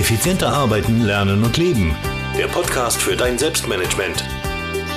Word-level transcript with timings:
Effizienter 0.00 0.48
arbeiten, 0.48 1.02
lernen 1.02 1.44
und 1.44 1.58
leben. 1.58 1.94
Der 2.38 2.46
Podcast 2.46 3.02
für 3.02 3.16
dein 3.16 3.36
Selbstmanagement. 3.36 4.24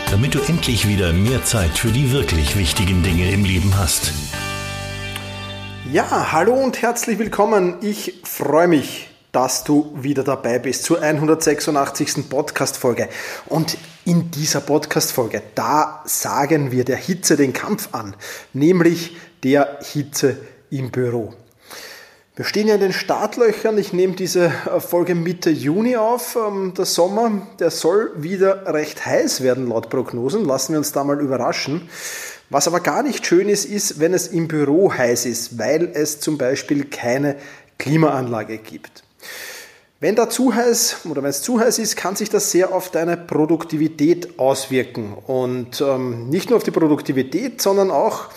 Damit 0.10 0.34
du 0.34 0.40
endlich 0.40 0.88
wieder 0.88 1.12
mehr 1.12 1.44
Zeit 1.44 1.78
für 1.78 1.90
die 1.90 2.14
wirklich 2.14 2.56
wichtigen 2.58 3.04
Dinge 3.04 3.30
im 3.30 3.44
Leben 3.44 3.78
hast. 3.78 4.14
Ja, 5.92 6.32
hallo 6.32 6.54
und 6.54 6.82
herzlich 6.82 7.20
willkommen. 7.20 7.76
Ich 7.82 8.22
freue 8.24 8.70
mich, 8.70 9.10
dass 9.34 9.66
du 9.66 9.92
wieder 9.94 10.24
dabei 10.24 10.58
bist 10.58 10.86
zur 10.86 11.02
186. 11.02 12.30
Podcast-Folge. 12.30 13.10
Und 13.48 13.78
in 14.06 14.32
dieser 14.32 14.62
Podcast-Folge, 14.62 15.44
da 15.54 16.02
sagen 16.06 16.72
wir 16.72 16.86
der 16.86 16.96
Hitze 16.98 17.36
den 17.36 17.52
Kampf 17.52 17.90
an, 17.92 18.16
nämlich 18.54 19.18
der 19.44 19.80
Hitze 19.82 20.38
im 20.70 20.92
Büro. 20.92 21.34
Wir 22.36 22.46
stehen 22.46 22.68
ja 22.68 22.74
in 22.74 22.82
den 22.82 22.94
Startlöchern. 22.94 23.78
Ich 23.78 23.94
nehme 23.94 24.16
diese 24.16 24.52
Folge 24.80 25.14
Mitte 25.14 25.52
Juni 25.52 25.98
auf. 25.98 26.36
Ähm, 26.36 26.74
der 26.76 26.86
Sommer, 26.86 27.48
der 27.60 27.70
soll 27.70 28.12
wieder 28.16 28.74
recht 28.74 29.06
heiß 29.06 29.42
werden 29.42 29.70
laut 29.70 29.92
Prognosen. 29.92 30.44
Lassen 30.44 30.74
wir 30.74 30.80
uns 30.80 30.92
da 30.92 31.04
mal 31.04 31.22
überraschen. 31.22 31.88
Was 32.50 32.68
aber 32.68 32.80
gar 32.80 33.04
nicht 33.04 33.28
schön 33.28 33.50
ist, 33.50 33.66
ist, 33.66 34.00
wenn 34.00 34.16
es 34.16 34.30
im 34.30 34.48
Büro 34.48 34.92
heiß 34.92 35.28
ist, 35.28 35.60
weil 35.60 35.92
es 35.94 36.22
zum 36.22 36.40
Beispiel 36.40 36.86
keine 36.86 37.36
Klimaanlage 37.78 38.58
gibt. 38.58 39.04
Wenn 40.00 40.16
da 40.16 40.28
zu 40.28 40.56
heiß 40.56 41.06
oder 41.12 41.22
wenn 41.22 41.30
es 41.30 41.44
zu 41.44 41.60
heiß 41.60 41.78
ist, 41.78 41.98
kann 41.98 42.16
sich 42.16 42.32
das 42.32 42.50
sehr 42.50 42.74
auf 42.74 42.90
deine 42.90 43.16
Produktivität 43.16 44.40
auswirken. 44.40 45.14
Und 45.28 45.82
ähm, 45.82 46.30
nicht 46.30 46.50
nur 46.50 46.58
auf 46.58 46.64
die 46.64 46.72
Produktivität, 46.72 47.62
sondern 47.62 47.92
auch, 47.92 48.30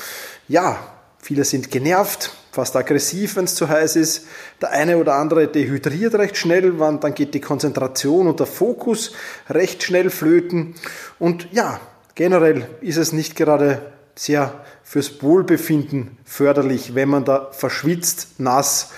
ja, 0.49 0.79
viele 1.19 1.45
sind 1.45 1.71
genervt, 1.71 2.33
fast 2.53 2.75
aggressiv, 2.77 3.37
wenn 3.37 3.45
es 3.45 3.55
zu 3.55 3.69
heiß 3.69 3.97
ist. 3.97 4.27
Der 4.61 4.71
eine 4.71 4.97
oder 4.99 5.15
andere 5.15 5.49
dehydriert 5.49 6.15
recht 6.15 6.37
schnell, 6.37 6.73
dann 6.73 7.15
geht 7.15 7.35
die 7.35 7.41
Konzentration 7.41 8.27
und 8.27 8.41
der 8.41 8.47
Fokus 8.47 9.13
recht 9.51 9.83
schnell 9.83 10.11
flöten. 10.11 10.75
Und 11.19 11.49
ja, 11.53 11.81
generell 12.15 12.69
ist 12.81 12.97
es 12.97 13.13
nicht 13.13 13.37
gerade 13.37 13.93
sehr 14.15 14.65
fürs 14.83 15.23
Wohlbefinden 15.23 16.17
förderlich, 16.25 16.95
wenn 16.95 17.09
man 17.09 17.25
da 17.25 17.51
verschwitzt, 17.53 18.39
nass 18.39 18.91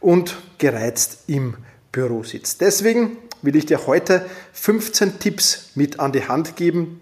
und 0.00 0.36
gereizt 0.58 1.20
im 1.26 1.56
Büro 1.92 2.22
sitzt. 2.22 2.60
Deswegen 2.60 3.16
will 3.42 3.56
ich 3.56 3.66
dir 3.66 3.86
heute 3.86 4.26
15 4.52 5.18
Tipps 5.18 5.70
mit 5.74 6.00
an 6.00 6.12
die 6.12 6.28
Hand 6.28 6.56
geben, 6.56 7.00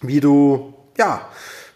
wie 0.00 0.20
du 0.20 0.74
ja, 0.98 1.28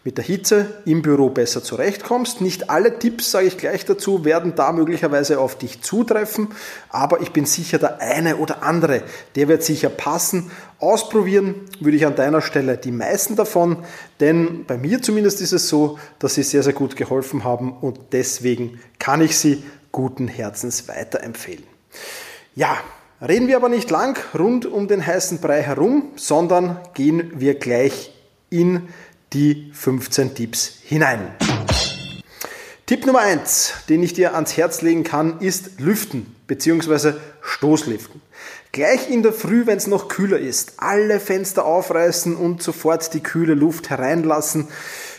mit 0.08 0.16
der 0.16 0.24
Hitze 0.24 0.80
im 0.86 1.02
Büro 1.02 1.28
besser 1.28 1.62
zurechtkommst. 1.62 2.40
Nicht 2.40 2.70
alle 2.70 2.98
Tipps, 2.98 3.30
sage 3.30 3.46
ich 3.46 3.58
gleich 3.58 3.84
dazu, 3.84 4.24
werden 4.24 4.54
da 4.54 4.72
möglicherweise 4.72 5.38
auf 5.38 5.58
dich 5.58 5.82
zutreffen, 5.82 6.48
aber 6.88 7.20
ich 7.20 7.32
bin 7.32 7.44
sicher, 7.44 7.76
der 7.78 8.00
eine 8.00 8.38
oder 8.38 8.62
andere, 8.62 9.02
der 9.36 9.48
wird 9.48 9.62
sicher 9.62 9.90
passen. 9.90 10.50
Ausprobieren 10.78 11.56
würde 11.80 11.98
ich 11.98 12.06
an 12.06 12.14
deiner 12.14 12.40
Stelle 12.40 12.78
die 12.78 12.90
meisten 12.90 13.36
davon, 13.36 13.84
denn 14.18 14.64
bei 14.64 14.78
mir 14.78 15.02
zumindest 15.02 15.42
ist 15.42 15.52
es 15.52 15.68
so, 15.68 15.98
dass 16.20 16.36
sie 16.36 16.42
sehr, 16.42 16.62
sehr 16.62 16.72
gut 16.72 16.96
geholfen 16.96 17.44
haben 17.44 17.76
und 17.78 18.00
deswegen 18.12 18.80
kann 18.98 19.20
ich 19.20 19.36
sie 19.36 19.62
guten 19.92 20.26
Herzens 20.26 20.88
weiterempfehlen. 20.88 21.64
Ja, 22.54 22.78
reden 23.20 23.46
wir 23.46 23.56
aber 23.56 23.68
nicht 23.68 23.90
lang 23.90 24.18
rund 24.34 24.64
um 24.64 24.88
den 24.88 25.06
heißen 25.06 25.40
Brei 25.40 25.60
herum, 25.60 26.12
sondern 26.16 26.78
gehen 26.94 27.32
wir 27.34 27.56
gleich 27.56 28.14
in 28.50 28.76
die 28.76 29.07
15 29.72 30.34
Tipps 30.34 30.78
hinein. 30.84 31.20
Tipp 32.86 33.04
Nummer 33.04 33.20
1, 33.20 33.74
den 33.90 34.02
ich 34.02 34.14
dir 34.14 34.34
ans 34.34 34.56
Herz 34.56 34.80
legen 34.80 35.04
kann, 35.04 35.40
ist 35.40 35.78
Lüften 35.78 36.34
bzw. 36.46 37.12
Stoßlüften. 37.42 38.22
Gleich 38.72 39.10
in 39.10 39.22
der 39.22 39.34
Früh, 39.34 39.66
wenn 39.66 39.76
es 39.76 39.86
noch 39.86 40.08
kühler 40.08 40.38
ist, 40.38 40.74
alle 40.78 41.20
Fenster 41.20 41.66
aufreißen 41.66 42.36
und 42.36 42.62
sofort 42.62 43.12
die 43.12 43.20
kühle 43.20 43.52
Luft 43.52 43.90
hereinlassen. 43.90 44.68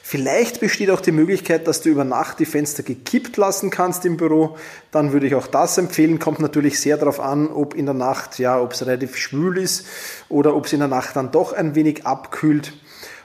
Vielleicht 0.02 0.60
besteht 0.60 0.90
auch 0.90 1.02
die 1.02 1.12
Möglichkeit, 1.12 1.68
dass 1.68 1.82
du 1.82 1.90
über 1.90 2.04
Nacht 2.04 2.40
die 2.40 2.46
Fenster 2.46 2.82
gekippt 2.82 3.38
lassen 3.38 3.70
kannst 3.70 4.06
im 4.06 4.18
Büro. 4.18 4.58
Dann 4.90 5.14
würde 5.14 5.28
ich 5.28 5.36
auch 5.36 5.46
das 5.46 5.78
empfehlen. 5.78 6.18
Kommt 6.18 6.40
natürlich 6.40 6.80
sehr 6.80 6.98
darauf 6.98 7.20
an, 7.20 7.48
ob 7.48 7.76
in 7.76 7.86
der 7.86 7.94
Nacht, 7.94 8.40
ja, 8.40 8.60
ob 8.60 8.74
es 8.74 8.84
relativ 8.84 9.18
schwül 9.18 9.60
ist 9.60 9.86
oder 10.30 10.56
ob 10.56 10.66
es 10.66 10.74
in 10.74 10.80
der 10.80 10.88
Nacht 10.88 11.16
dann 11.16 11.32
doch 11.32 11.54
ein 11.54 11.76
wenig 11.76 12.08
abkühlt 12.08 12.74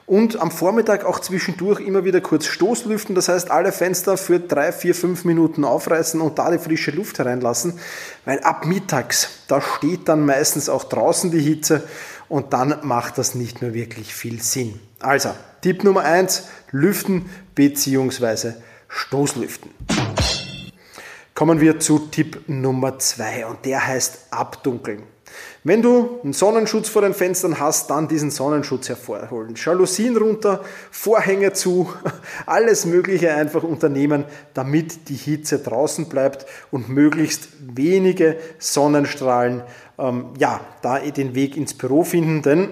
und 0.07 0.41
am 0.41 0.51
Vormittag 0.51 1.05
auch 1.05 1.19
zwischendurch 1.19 1.81
immer 1.81 2.05
wieder 2.05 2.21
kurz 2.21 2.47
Stoßlüften, 2.47 3.15
das 3.15 3.29
heißt 3.29 3.51
alle 3.51 3.73
Fenster 3.73 4.17
für 4.17 4.39
drei, 4.39 4.73
vier, 4.73 4.95
fünf 4.95 5.25
Minuten 5.25 5.65
aufreißen 5.65 6.21
und 6.21 6.39
da 6.39 6.51
die 6.51 6.59
frische 6.59 6.91
Luft 6.91 7.19
hereinlassen, 7.19 7.79
weil 8.25 8.41
ab 8.41 8.67
mittags, 8.67 9.29
da 9.49 9.61
steht 9.61 10.09
dann 10.09 10.27
meistens 10.27 10.69
auch 10.69 10.85
draußen 10.85 11.31
die 11.31 11.41
Hitze 11.41 11.83
und 12.29 12.53
dann 12.53 12.81
macht 12.83 13.19
das 13.19 13.35
nicht 13.35 13.63
mehr 13.63 13.75
wirklich 13.75 14.15
viel 14.15 14.43
Sinn. 14.43 14.79
Also, 15.01 15.31
Tipp 15.63 15.85
Nummer 15.85 16.03
eins: 16.03 16.45
lüften 16.71 17.31
bzw. 17.55 18.53
Stoßlüften. 18.89 19.71
Kommen 21.35 21.61
wir 21.61 21.81
zu 21.81 21.99
Tipp 21.99 22.45
Nummer 22.47 22.99
zwei 22.99 23.47
und 23.47 23.65
der 23.65 23.87
heißt 23.87 24.29
abdunkeln. 24.31 25.03
Wenn 25.67 25.81
du 25.81 26.21
einen 26.23 26.35
Sonnenschutz 26.35 26.91
vor 26.91 27.01
den 27.01 27.15
Fenstern 27.15 27.59
hast, 27.59 27.89
dann 27.89 28.07
diesen 28.07 28.31
Sonnenschutz 28.31 28.91
hervorholen. 28.91 29.55
Jalousien 29.57 30.15
runter, 30.15 30.63
Vorhänge 30.91 31.55
zu, 31.55 31.91
alles 32.47 32.85
Mögliche 32.85 33.35
einfach 33.35 33.63
unternehmen, 33.63 34.27
damit 34.53 35.09
die 35.09 35.15
Hitze 35.15 35.59
draußen 35.59 36.11
bleibt 36.11 36.45
und 36.71 36.91
möglichst 36.91 37.49
wenige 37.75 38.37
Sonnenstrahlen 38.59 39.63
ähm, 39.97 40.27
ja, 40.39 40.61
da 40.83 40.99
den 40.99 41.35
Weg 41.35 41.57
ins 41.57 41.73
Büro 41.73 42.05
finden. 42.05 42.43
Denn 42.43 42.69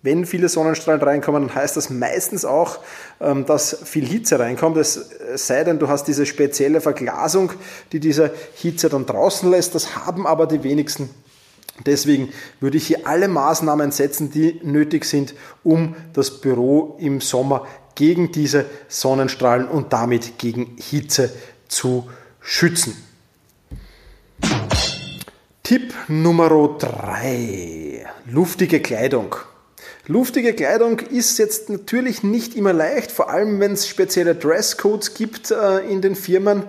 wenn 0.00 0.24
viele 0.24 0.48
Sonnenstrahlen 0.48 1.02
reinkommen, 1.02 1.48
dann 1.48 1.54
heißt 1.54 1.76
das 1.76 1.90
meistens 1.90 2.46
auch, 2.46 2.78
ähm, 3.20 3.44
dass 3.44 3.76
viel 3.84 4.06
Hitze 4.06 4.38
reinkommt. 4.38 4.78
Es 4.78 5.10
sei 5.34 5.64
denn, 5.64 5.78
du 5.78 5.88
hast 5.88 6.04
diese 6.04 6.24
spezielle 6.24 6.80
Verglasung, 6.80 7.52
die 7.92 8.00
diese 8.00 8.30
Hitze 8.54 8.88
dann 8.88 9.04
draußen 9.04 9.50
lässt. 9.50 9.74
Das 9.74 9.96
haben 9.96 10.26
aber 10.26 10.46
die 10.46 10.62
wenigsten 10.62 11.10
Deswegen 11.86 12.32
würde 12.60 12.76
ich 12.76 12.86
hier 12.86 13.06
alle 13.06 13.28
Maßnahmen 13.28 13.92
setzen, 13.92 14.30
die 14.30 14.60
nötig 14.62 15.04
sind, 15.04 15.34
um 15.62 15.94
das 16.12 16.40
Büro 16.40 16.96
im 17.00 17.20
Sommer 17.20 17.66
gegen 17.94 18.32
diese 18.32 18.66
Sonnenstrahlen 18.88 19.68
und 19.68 19.92
damit 19.92 20.38
gegen 20.38 20.76
Hitze 20.78 21.32
zu 21.68 22.08
schützen. 22.40 22.96
Tipp 25.62 25.92
Nummer 26.08 26.48
3. 26.78 28.06
Luftige 28.26 28.80
Kleidung. 28.80 29.36
Luftige 30.06 30.54
Kleidung 30.54 31.00
ist 31.00 31.38
jetzt 31.38 31.68
natürlich 31.68 32.22
nicht 32.22 32.54
immer 32.54 32.72
leicht, 32.72 33.12
vor 33.12 33.28
allem 33.28 33.60
wenn 33.60 33.72
es 33.72 33.86
spezielle 33.86 34.34
Dresscodes 34.34 35.12
gibt 35.12 35.50
äh, 35.50 35.80
in 35.80 36.00
den 36.00 36.14
Firmen, 36.14 36.62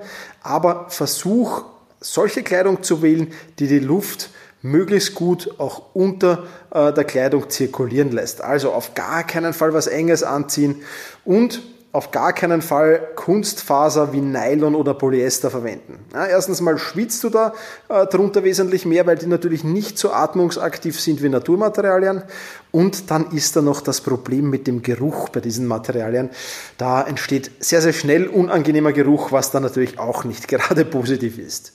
aber 0.44 0.90
versuch 0.90 1.64
solche 2.02 2.44
Kleidung 2.44 2.84
zu 2.84 3.02
wählen, 3.02 3.32
die 3.60 3.68
die 3.68 3.80
Luft 3.80 4.32
möglichst 4.62 5.16
gut 5.16 5.56
auch 5.58 5.84
unter 5.94 6.44
äh, 6.72 6.92
der 6.94 7.04
Kleidung 7.04 7.50
zirkulieren 7.50 8.12
lässt. 8.12 8.42
Also 8.42 8.72
auf 8.72 8.94
gar 8.94 9.24
keinen 9.24 9.54
Fall 9.54 9.74
was 9.74 9.88
Enges 9.88 10.24
anziehen 10.24 10.82
und 11.26 11.62
auf 11.92 12.12
gar 12.12 12.34
keinen 12.34 12.62
Fall 12.62 13.00
Kunstfaser 13.16 14.14
wie 14.14 14.22
Nylon 14.22 14.76
oder 14.76 14.94
Polyester 14.94 15.50
verwenden. 15.50 16.06
Ja, 16.14 16.28
erstens 16.28 16.62
mal 16.62 16.78
schwitzt 16.78 17.24
du 17.24 17.30
da 17.30 17.54
äh, 17.88 18.06
drunter 18.06 18.44
wesentlich 18.44 18.86
mehr, 18.86 19.08
weil 19.08 19.18
die 19.18 19.26
natürlich 19.26 19.64
nicht 19.64 19.98
so 19.98 20.12
atmungsaktiv 20.12 21.00
sind 21.00 21.24
wie 21.24 21.30
Naturmaterialien. 21.30 22.24
Und 22.72 23.10
dann 23.10 23.32
ist 23.32 23.56
da 23.56 23.64
noch 23.64 23.82
das 23.82 24.02
Problem 24.02 24.52
mit 24.52 24.68
dem 24.68 24.84
Geruch 24.84 25.30
bei 25.30 25.40
diesen 25.40 25.66
Materialien. 25.66 26.30
Da 26.78 27.02
entsteht 27.02 27.50
sehr, 27.60 27.82
sehr 27.82 27.94
schnell 27.94 28.28
unangenehmer 28.28 28.94
Geruch, 28.94 29.32
was 29.32 29.50
dann 29.50 29.64
natürlich 29.64 29.98
auch 29.98 30.26
nicht 30.26 30.48
gerade 30.48 30.86
positiv 30.86 31.40
ist. 31.40 31.74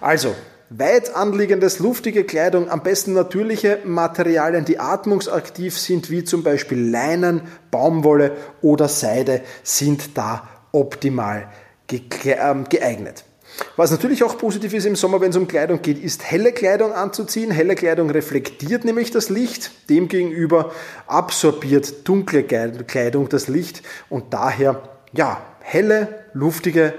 Also, 0.00 0.36
Weit 0.70 1.16
anliegendes, 1.16 1.78
luftige 1.78 2.24
Kleidung, 2.24 2.68
am 2.68 2.82
besten 2.82 3.14
natürliche 3.14 3.78
Materialien, 3.84 4.66
die 4.66 4.78
atmungsaktiv 4.78 5.78
sind, 5.78 6.10
wie 6.10 6.24
zum 6.24 6.42
Beispiel 6.42 6.90
Leinen, 6.90 7.40
Baumwolle 7.70 8.32
oder 8.60 8.86
Seide, 8.88 9.40
sind 9.62 10.18
da 10.18 10.46
optimal 10.72 11.48
ähm, 11.90 12.66
geeignet. 12.68 13.24
Was 13.76 13.90
natürlich 13.90 14.22
auch 14.22 14.36
positiv 14.36 14.74
ist 14.74 14.84
im 14.84 14.94
Sommer, 14.94 15.22
wenn 15.22 15.30
es 15.30 15.36
um 15.36 15.48
Kleidung 15.48 15.80
geht, 15.80 16.02
ist 16.02 16.30
helle 16.30 16.52
Kleidung 16.52 16.92
anzuziehen. 16.92 17.50
Helle 17.50 17.74
Kleidung 17.74 18.10
reflektiert 18.10 18.84
nämlich 18.84 19.10
das 19.10 19.30
Licht, 19.30 19.70
demgegenüber 19.88 20.72
absorbiert 21.06 22.06
dunkle 22.06 22.44
Kleidung 22.44 23.30
das 23.30 23.48
Licht 23.48 23.82
und 24.10 24.34
daher 24.34 24.82
ja, 25.12 25.40
helle, 25.60 26.24
luftige 26.34 26.92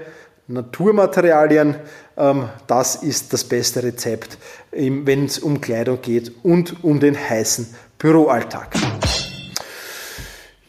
Naturmaterialien, 0.50 1.76
ähm, 2.16 2.48
das 2.66 2.96
ist 2.96 3.32
das 3.32 3.44
beste 3.44 3.82
Rezept, 3.82 4.36
wenn 4.72 5.24
es 5.24 5.38
um 5.38 5.60
Kleidung 5.60 6.02
geht 6.02 6.32
und 6.42 6.82
um 6.82 6.98
den 6.98 7.16
heißen 7.16 7.72
Büroalltag. 7.98 8.74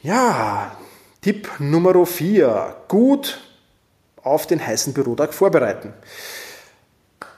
Ja, 0.04 0.76
Tipp 1.22 1.50
Nummer 1.60 2.06
4. 2.06 2.76
Gut 2.88 3.40
auf 4.24 4.46
den 4.46 4.66
heißen 4.66 4.94
Bürotag 4.94 5.34
vorbereiten. 5.34 5.94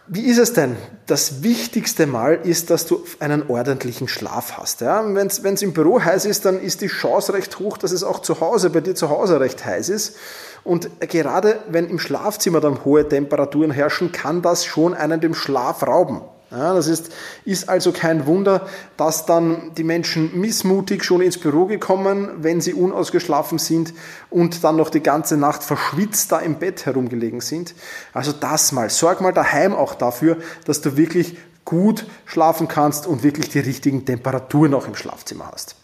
wie 0.07 0.25
ist 0.25 0.37
es 0.37 0.51
denn? 0.51 0.75
Das 1.05 1.43
wichtigste 1.43 2.07
Mal 2.07 2.35
ist, 2.43 2.69
dass 2.69 2.85
du 2.85 3.05
einen 3.19 3.49
ordentlichen 3.49 4.09
Schlaf 4.09 4.57
hast. 4.57 4.81
Ja? 4.81 5.01
Wenn 5.15 5.27
es 5.27 5.61
im 5.61 5.71
Büro 5.71 6.01
heiß 6.01 6.25
ist, 6.25 6.43
dann 6.43 6.59
ist 6.59 6.81
die 6.81 6.87
Chance 6.87 7.33
recht 7.33 7.59
hoch, 7.59 7.77
dass 7.77 7.91
es 7.93 8.03
auch 8.03 8.19
zu 8.19 8.41
Hause, 8.41 8.69
bei 8.69 8.81
dir 8.81 8.95
zu 8.95 9.09
Hause 9.09 9.39
recht 9.39 9.63
heiß 9.63 9.87
ist. 9.87 10.17
Und 10.63 10.89
gerade 11.01 11.59
wenn 11.69 11.89
im 11.89 11.99
Schlafzimmer 11.99 12.61
dann 12.61 12.85
hohe 12.85 13.07
Temperaturen 13.07 13.71
herrschen, 13.71 14.11
kann 14.11 14.41
das 14.41 14.65
schon 14.65 14.93
einen 14.93 15.19
dem 15.19 15.33
Schlaf 15.33 15.83
rauben. 15.83 16.21
Ja, 16.51 16.75
das 16.75 16.85
ist, 16.85 17.11
ist 17.45 17.67
also 17.67 17.91
kein 17.91 18.27
Wunder, 18.27 18.67
dass 18.95 19.25
dann 19.25 19.71
die 19.75 19.83
Menschen 19.83 20.39
missmutig 20.39 21.03
schon 21.03 21.21
ins 21.21 21.39
Büro 21.39 21.65
gekommen, 21.65 22.29
wenn 22.37 22.61
sie 22.61 22.75
unausgeschlafen 22.75 23.57
sind 23.57 23.91
und 24.29 24.63
dann 24.63 24.75
noch 24.75 24.91
die 24.91 25.01
ganze 25.01 25.35
Nacht 25.35 25.63
verschwitzt 25.63 26.31
da 26.31 26.39
im 26.39 26.59
Bett 26.59 26.85
herumgelegen 26.85 27.41
sind. 27.41 27.73
Also 28.13 28.33
das 28.33 28.71
mal. 28.71 28.91
Sorg 28.91 29.19
mal 29.19 29.33
daheim 29.33 29.73
auch 29.73 29.95
dafür, 29.95 30.37
dass 30.65 30.81
du 30.81 30.95
wirklich 30.95 31.37
gut 31.65 32.05
schlafen 32.25 32.67
kannst 32.67 33.07
und 33.07 33.23
wirklich 33.23 33.49
die 33.49 33.59
richtigen 33.59 34.05
Temperaturen 34.05 34.75
auch 34.75 34.87
im 34.87 34.95
Schlafzimmer 34.95 35.49
hast. 35.51 35.75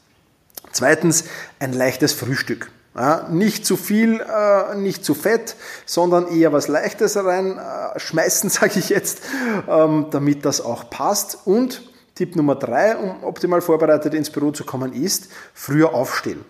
Zweitens, 0.72 1.24
ein 1.58 1.74
leichtes 1.74 2.14
Frühstück. 2.14 2.70
Ja, 2.96 3.28
nicht 3.30 3.66
zu 3.66 3.78
viel, 3.78 4.20
äh, 4.20 4.76
nicht 4.76 5.06
zu 5.06 5.14
fett, 5.14 5.56
sondern 5.86 6.28
eher 6.28 6.52
was 6.52 6.68
Leichtes 6.68 7.16
reinschmeißen, 7.16 8.50
äh, 8.50 8.54
sage 8.54 8.80
ich 8.80 8.90
jetzt, 8.90 9.22
ähm, 9.68 10.08
damit 10.12 10.44
das 10.44 10.60
auch 10.60 10.90
passt. 10.90 11.40
Und 11.46 11.84
Tipp 12.16 12.36
Nummer 12.36 12.56
drei, 12.56 12.98
um 12.98 13.24
optimal 13.24 13.62
vorbereitet 13.62 14.14
ins 14.14 14.30
Büro 14.30 14.52
zu 14.52 14.66
kommen, 14.66 14.92
ist 14.92 15.30
früher 15.54 15.94
aufstehen. 15.94 16.44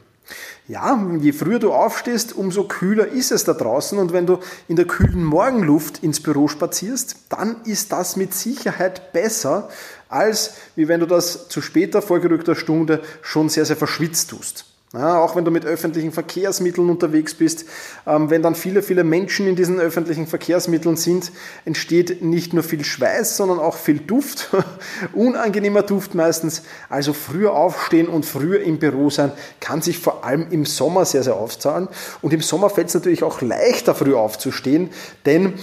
Ja, 0.68 1.04
je 1.20 1.32
früher 1.32 1.60
du 1.60 1.74
aufstehst, 1.74 2.34
umso 2.34 2.66
kühler 2.66 3.08
ist 3.08 3.32
es 3.32 3.44
da 3.44 3.54
draußen. 3.54 3.98
Und 3.98 4.14
wenn 4.14 4.28
du 4.28 4.40
in 4.68 4.76
der 4.76 4.86
kühlen 4.86 5.24
Morgenluft 5.24 6.04
ins 6.04 6.22
Büro 6.22 6.48
spazierst, 6.48 7.18
dann 7.30 7.64
ist 7.66 7.92
das 7.92 8.16
mit 8.16 8.34
Sicherheit 8.34 9.12
besser, 9.12 9.70
als 10.10 10.54
wie 10.76 10.88
wenn 10.88 11.00
du 11.00 11.08
das 11.08 11.50
zu 11.50 11.62
später 11.62 12.02
vorgerückter 12.02 12.56
Stunde 12.56 13.02
schon 13.22 13.50
sehr, 13.50 13.66
sehr 13.66 13.78
verschwitzt 13.78 14.30
tust. 14.30 14.69
Ja, 14.92 15.20
auch 15.20 15.36
wenn 15.36 15.46
du 15.46 15.52
mit 15.52 15.66
öffentlichen 15.66 16.12
Verkehrsmitteln 16.12 16.90
unterwegs 16.90 17.36
bist, 17.36 17.66
ähm, 18.08 18.32
wenn 18.32 18.42
dann 18.42 18.56
viele, 18.56 18.82
viele 18.82 19.04
Menschen 19.04 19.46
in 19.46 19.56
diesen 19.56 19.80
öffentlichen 19.80 20.26
Verkehrsmitteln 20.26 20.96
sind, 20.96 21.32
entsteht 21.64 22.24
nicht 22.24 22.54
nur 22.54 22.64
viel 22.64 22.84
Schweiß, 22.84 23.38
sondern 23.38 23.60
auch 23.60 23.76
viel 23.76 24.00
Duft, 24.00 24.50
unangenehmer 25.14 25.84
Duft 25.84 26.16
meistens. 26.16 26.64
Also 26.90 27.14
früher 27.14 27.54
aufstehen 27.54 28.08
und 28.08 28.26
früher 28.26 28.62
im 28.62 28.80
Büro 28.80 29.12
sein, 29.12 29.32
kann 29.60 29.84
sich 29.84 30.00
vor 30.00 30.26
allem 30.26 30.48
im 30.50 30.66
Sommer 30.66 31.06
sehr, 31.06 31.22
sehr 31.22 31.36
aufzahlen. 31.36 31.88
Und 32.24 32.34
im 32.34 32.42
Sommer 32.42 32.72
fällt 32.72 32.88
es 32.88 32.96
natürlich 32.96 33.22
auch 33.22 33.42
leichter, 33.42 33.94
früh 33.94 34.16
aufzustehen, 34.16 34.90
denn 35.24 35.54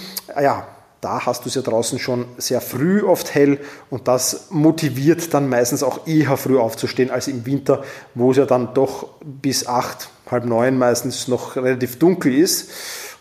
ja, 0.41 0.69
da 1.01 1.27
hast 1.27 1.45
du 1.45 1.49
es 1.49 1.55
ja 1.55 1.63
draußen 1.63 1.99
schon 1.99 2.27
sehr 2.39 2.61
früh 2.61 3.03
oft 3.03 3.35
hell 3.35 3.59
und 3.91 4.09
das 4.09 4.47
motiviert 4.51 5.33
dann 5.35 5.49
meistens 5.49 5.83
auch 5.83 6.07
eher 6.07 6.37
früh 6.37 6.59
aufzustehen 6.59 7.11
als 7.11 7.29
im 7.29 7.45
Winter, 7.47 7.85
wo 8.15 8.31
es 8.31 8.39
ja 8.39 8.47
dann 8.47 8.75
doch 8.75 9.09
bis 9.23 9.67
acht, 9.67 10.09
halb 10.31 10.47
neun 10.47 10.79
meistens 10.79 11.29
noch 11.29 11.57
relativ 11.57 11.99
dunkel 11.99 12.35
ist 12.35 12.71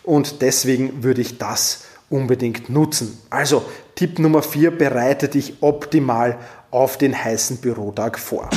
und 0.02 0.42
deswegen 0.42 1.02
würde 1.02 1.20
ich 1.20 1.38
das 1.38 1.84
unbedingt 2.08 2.70
nutzen. 2.70 3.18
Also 3.30 3.64
Tipp 3.94 4.18
Nummer 4.18 4.42
vier: 4.42 4.70
bereite 4.70 5.28
dich 5.28 5.62
optimal 5.62 6.38
auf 6.70 6.98
den 6.98 7.24
heißen 7.24 7.58
Bürotag 7.58 8.18
vor. 8.18 8.48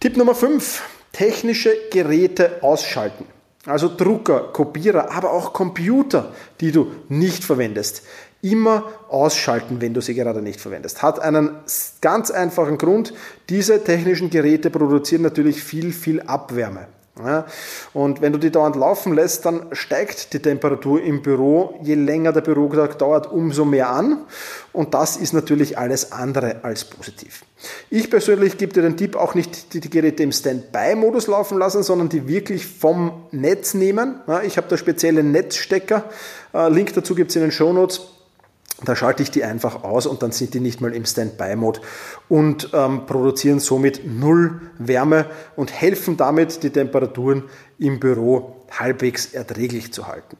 Tipp 0.00 0.16
Nummer 0.16 0.34
fünf: 0.34 0.82
technische 1.12 1.72
Geräte 1.90 2.62
ausschalten. 2.62 3.26
Also 3.66 3.88
Drucker, 3.96 4.50
Kopierer, 4.52 5.12
aber 5.12 5.30
auch 5.32 5.52
Computer, 5.52 6.32
die 6.60 6.72
du 6.72 6.92
nicht 7.08 7.44
verwendest. 7.44 8.02
Immer 8.40 8.90
ausschalten, 9.08 9.80
wenn 9.80 9.94
du 9.94 10.00
sie 10.00 10.14
gerade 10.14 10.42
nicht 10.42 10.60
verwendest. 10.60 11.00
Hat 11.00 11.20
einen 11.20 11.50
ganz 12.00 12.32
einfachen 12.32 12.76
Grund. 12.76 13.14
Diese 13.48 13.84
technischen 13.84 14.30
Geräte 14.30 14.68
produzieren 14.68 15.22
natürlich 15.22 15.62
viel, 15.62 15.92
viel 15.92 16.20
Abwärme. 16.22 16.88
Und 17.92 18.20
wenn 18.20 18.32
du 18.32 18.38
die 18.38 18.50
dauernd 18.50 18.74
laufen 18.74 19.14
lässt, 19.14 19.44
dann 19.44 19.66
steigt 19.72 20.32
die 20.32 20.40
Temperatur 20.40 21.00
im 21.02 21.22
Büro. 21.22 21.78
Je 21.82 21.94
länger 21.94 22.32
der 22.32 22.40
Bürotag 22.40 22.98
dauert, 22.98 23.30
umso 23.30 23.64
mehr 23.64 23.90
an. 23.90 24.24
Und 24.72 24.94
das 24.94 25.16
ist 25.16 25.34
natürlich 25.34 25.78
alles 25.78 26.10
andere 26.10 26.64
als 26.64 26.84
positiv. 26.84 27.44
Ich 27.90 28.10
persönlich 28.10 28.58
gebe 28.58 28.72
dir 28.72 28.82
den 28.82 28.96
Tipp, 28.96 29.16
auch 29.16 29.34
nicht 29.34 29.74
die, 29.74 29.80
Geräte 29.80 30.22
im 30.22 30.32
Standby-Modus 30.32 31.26
laufen 31.26 31.58
lassen, 31.58 31.82
sondern 31.82 32.08
die 32.08 32.26
wirklich 32.26 32.66
vom 32.66 33.26
Netz 33.30 33.74
nehmen. 33.74 34.20
Ich 34.44 34.56
habe 34.56 34.68
da 34.68 34.76
spezielle 34.76 35.22
Netzstecker. 35.22 36.04
Äh, 36.54 36.68
Link 36.70 36.92
dazu 36.94 37.14
gibt 37.14 37.30
es 37.30 37.36
in 37.36 37.42
den 37.42 37.52
Show 37.52 37.72
Notes. 37.72 38.00
Da 38.84 38.96
schalte 38.96 39.22
ich 39.22 39.30
die 39.30 39.44
einfach 39.44 39.84
aus 39.84 40.06
und 40.06 40.22
dann 40.22 40.32
sind 40.32 40.54
die 40.54 40.60
nicht 40.60 40.80
mal 40.80 40.92
im 40.94 41.04
Standby-Mode 41.04 41.80
und 42.28 42.70
ähm, 42.72 43.06
produzieren 43.06 43.60
somit 43.60 44.02
null 44.04 44.60
Wärme 44.78 45.26
und 45.54 45.72
helfen 45.72 46.16
damit, 46.16 46.62
die 46.62 46.70
Temperaturen 46.70 47.44
im 47.78 48.00
Büro 48.00 48.56
halbwegs 48.72 49.26
erträglich 49.34 49.92
zu 49.92 50.08
halten. 50.08 50.36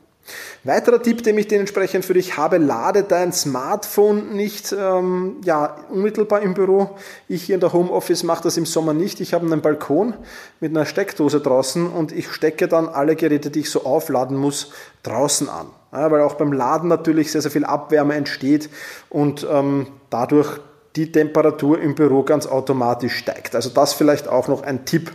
Weiterer 0.64 1.02
Tipp, 1.02 1.24
den 1.24 1.36
ich 1.38 1.48
dementsprechend 1.48 2.04
für 2.04 2.14
dich 2.14 2.36
habe, 2.36 2.58
lade 2.58 3.02
dein 3.02 3.32
Smartphone 3.32 4.36
nicht 4.36 4.72
ähm, 4.72 5.36
ja, 5.44 5.76
unmittelbar 5.90 6.42
im 6.42 6.54
Büro. 6.54 6.90
Ich 7.28 7.42
hier 7.42 7.56
in 7.56 7.60
der 7.60 7.72
Homeoffice 7.72 8.22
mache 8.22 8.44
das 8.44 8.56
im 8.56 8.66
Sommer 8.66 8.94
nicht. 8.94 9.20
Ich 9.20 9.34
habe 9.34 9.44
einen 9.44 9.60
Balkon 9.60 10.14
mit 10.60 10.70
einer 10.70 10.86
Steckdose 10.86 11.40
draußen 11.40 11.88
und 11.90 12.12
ich 12.12 12.30
stecke 12.30 12.68
dann 12.68 12.88
alle 12.88 13.16
Geräte, 13.16 13.50
die 13.50 13.60
ich 13.60 13.70
so 13.70 13.84
aufladen 13.84 14.36
muss, 14.36 14.70
draußen 15.02 15.48
an. 15.48 15.66
Ja, 15.92 16.10
weil 16.10 16.22
auch 16.22 16.34
beim 16.34 16.52
Laden 16.52 16.88
natürlich 16.88 17.32
sehr, 17.32 17.42
sehr 17.42 17.50
viel 17.50 17.64
Abwärme 17.64 18.14
entsteht 18.14 18.70
und 19.10 19.46
ähm, 19.50 19.88
dadurch 20.10 20.60
die 20.96 21.10
Temperatur 21.10 21.80
im 21.80 21.94
Büro 21.94 22.22
ganz 22.22 22.46
automatisch 22.46 23.16
steigt. 23.16 23.54
Also 23.54 23.70
das 23.70 23.94
vielleicht 23.94 24.28
auch 24.28 24.48
noch 24.48 24.62
ein 24.62 24.84
Tipp, 24.84 25.12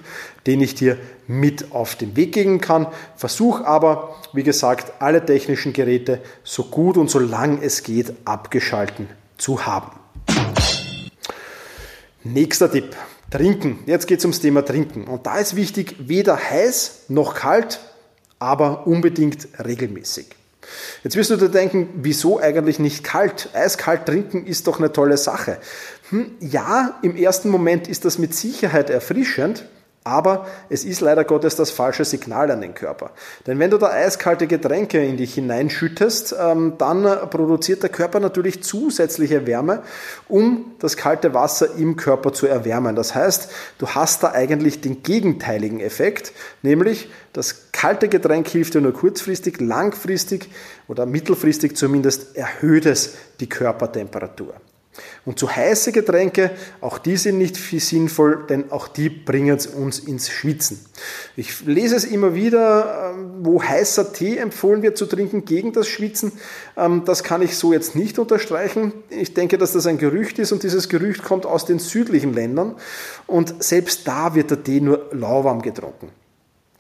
den 0.48 0.62
ich 0.62 0.76
dir 0.76 0.98
mit 1.28 1.72
auf 1.72 1.96
den 1.96 2.16
Weg 2.16 2.34
geben 2.34 2.62
kann. 2.62 2.88
Versuch 3.16 3.62
aber, 3.62 4.16
wie 4.34 4.44
gesagt, 4.44 4.94
alle 5.00 5.26
technischen 5.26 5.74
Geräte 5.74 6.22
so 6.44 6.64
gut 6.64 6.98
und 6.98 7.10
so 7.10 7.20
lang 7.20 7.60
es 7.62 7.84
geht 7.84 8.14
abgeschalten 8.26 9.08
zu 9.38 9.66
haben. 9.66 9.92
Nächster 12.24 12.72
Tipp. 12.72 12.96
Trinken. 13.30 13.80
Jetzt 13.86 14.08
geht 14.08 14.20
es 14.20 14.26
ums 14.26 14.40
Thema 14.40 14.64
Trinken. 14.64 15.04
Und 15.06 15.26
da 15.26 15.38
ist 15.38 15.56
wichtig, 15.56 15.96
weder 16.00 16.38
heiß 16.38 17.06
noch 17.10 17.36
kalt, 17.36 17.82
aber 18.40 18.88
unbedingt 18.88 19.48
regelmäßig. 19.64 20.28
Jetzt 21.04 21.16
wirst 21.16 21.30
du 21.30 21.38
dir 21.38 21.50
denken, 21.50 21.90
wieso 21.96 22.40
eigentlich 22.40 22.80
nicht 22.80 23.04
kalt? 23.04 23.50
Eiskalt 23.54 24.06
trinken 24.06 24.46
ist 24.46 24.68
doch 24.68 24.80
eine 24.80 24.92
tolle 24.92 25.18
Sache. 25.18 25.58
Hm, 26.10 26.36
ja, 26.40 27.00
im 27.02 27.16
ersten 27.16 27.50
Moment 27.50 27.88
ist 27.88 28.06
das 28.06 28.18
mit 28.18 28.34
Sicherheit 28.34 28.90
erfrischend, 28.90 29.66
aber 30.08 30.48
es 30.70 30.86
ist 30.86 31.02
leider 31.02 31.24
Gottes 31.24 31.56
das 31.56 31.72
falsche 31.72 32.06
Signal 32.06 32.50
an 32.50 32.62
den 32.62 32.74
Körper. 32.74 33.12
Denn 33.46 33.60
wenn 33.60 33.70
du 33.70 33.78
da 33.78 33.90
eiskalte 33.90 34.48
Getränke 34.48 35.04
in 35.04 35.18
dich 35.18 35.34
hineinschüttest, 35.34 36.36
ähm, 36.40 36.74
dann 36.78 37.04
produziert 37.30 37.84
der 37.84 37.90
Körper 37.90 38.20
natürlich 38.20 38.64
zusätzliche 38.64 39.46
Wärme, 39.46 39.84
um 40.28 40.74
das 40.80 40.98
kalte 40.98 41.34
Wasser 41.34 41.76
im 41.78 41.96
Körper 41.96 42.34
zu 42.34 42.48
erwärmen. 42.48 42.96
Das 42.96 43.14
heißt, 43.14 43.52
du 43.78 43.88
hast 43.88 44.24
da 44.24 44.32
eigentlich 44.32 44.82
den 44.82 45.04
gegenteiligen 45.04 45.80
Effekt, 45.80 46.32
nämlich 46.62 47.10
das 47.34 47.72
kalte 47.72 48.08
Getränk 48.08 48.48
hilft 48.48 48.74
dir 48.74 48.82
nur 48.82 48.94
kurzfristig, 48.94 49.60
langfristig 49.60 50.50
oder 50.88 51.06
mittelfristig 51.06 51.76
zumindest 51.76 52.36
erhöht 52.36 52.86
es 52.86 53.16
die 53.40 53.50
Körpertemperatur. 53.50 54.56
Und 55.26 55.40
zu 55.40 55.54
heiße 55.54 55.92
Getränke, 55.92 56.52
auch 56.82 56.98
die 56.98 57.18
sind 57.18 57.38
nicht 57.38 57.58
viel 57.58 57.80
sinnvoll, 57.80 58.46
denn 58.50 58.72
auch 58.72 58.88
die 58.88 59.10
bringen 59.10 59.58
uns 59.76 60.00
ins 60.00 60.30
Schwitzen. 60.30 60.80
Ich 61.36 61.66
lese 61.66 61.96
es 61.96 62.06
immer 62.06 62.34
wieder, 62.34 63.14
ähm, 63.14 63.32
wo 63.42 63.62
heißer 63.62 64.14
Tee 64.14 64.38
empfohlen 64.38 64.82
wird 64.82 64.98
zu 64.98 65.06
trinken 65.06 65.46
gegen 65.46 65.74
das 65.74 65.88
Schwitzen. 65.88 66.32
Ähm, 66.76 67.04
das 67.06 67.24
kann 67.24 67.42
ich 67.42 67.58
so 67.58 67.74
jetzt 67.74 67.96
nicht 67.96 68.20
unterstreichen. 68.20 68.94
Ich 69.10 69.34
denke, 69.34 69.58
dass 69.58 69.74
das 69.74 69.86
ein 69.86 69.98
Gerücht 69.98 70.40
ist 70.40 70.52
und 70.52 70.64
dieses 70.64 70.90
Gerücht 70.90 71.24
kommt 71.24 71.46
aus 71.46 71.66
den 71.66 71.80
südlichen 71.80 72.34
Ländern 72.34 72.76
und 73.28 73.64
selbst 73.64 74.08
da 74.08 74.36
wird 74.36 74.52
der 74.52 74.64
Tee 74.64 74.82
nur 74.82 75.10
lauwarm 75.12 75.62
getrunken. 75.62 76.10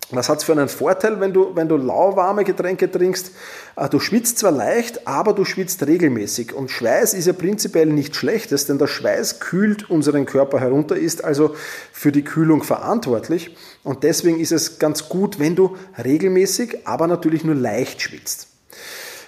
Was 0.09 0.29
hat 0.29 0.37
es 0.37 0.45
für 0.45 0.53
einen 0.53 0.69
Vorteil, 0.69 1.19
wenn 1.19 1.33
du, 1.33 1.53
wenn 1.53 1.67
du 1.67 1.75
lauwarme 1.75 2.45
Getränke 2.45 2.89
trinkst? 2.89 3.31
Äh, 3.75 3.89
du 3.89 3.99
schwitzt 3.99 4.39
zwar 4.39 4.51
leicht, 4.51 5.05
aber 5.05 5.33
du 5.33 5.43
schwitzt 5.43 5.85
regelmäßig. 5.85 6.53
Und 6.53 6.71
Schweiß 6.71 7.13
ist 7.13 7.27
ja 7.27 7.33
prinzipiell 7.33 7.87
nichts 7.87 8.15
Schlechtes, 8.15 8.65
denn 8.67 8.77
der 8.77 8.87
Schweiß 8.87 9.41
kühlt 9.41 9.89
unseren 9.89 10.25
Körper 10.25 10.61
herunter, 10.61 10.95
ist 10.95 11.25
also 11.25 11.55
für 11.91 12.13
die 12.13 12.23
Kühlung 12.23 12.63
verantwortlich. 12.63 13.57
Und 13.83 14.03
deswegen 14.03 14.39
ist 14.39 14.53
es 14.53 14.79
ganz 14.79 15.09
gut, 15.09 15.39
wenn 15.39 15.57
du 15.57 15.75
regelmäßig, 16.01 16.87
aber 16.87 17.07
natürlich 17.07 17.43
nur 17.43 17.55
leicht 17.55 18.01
schwitzt. 18.01 18.47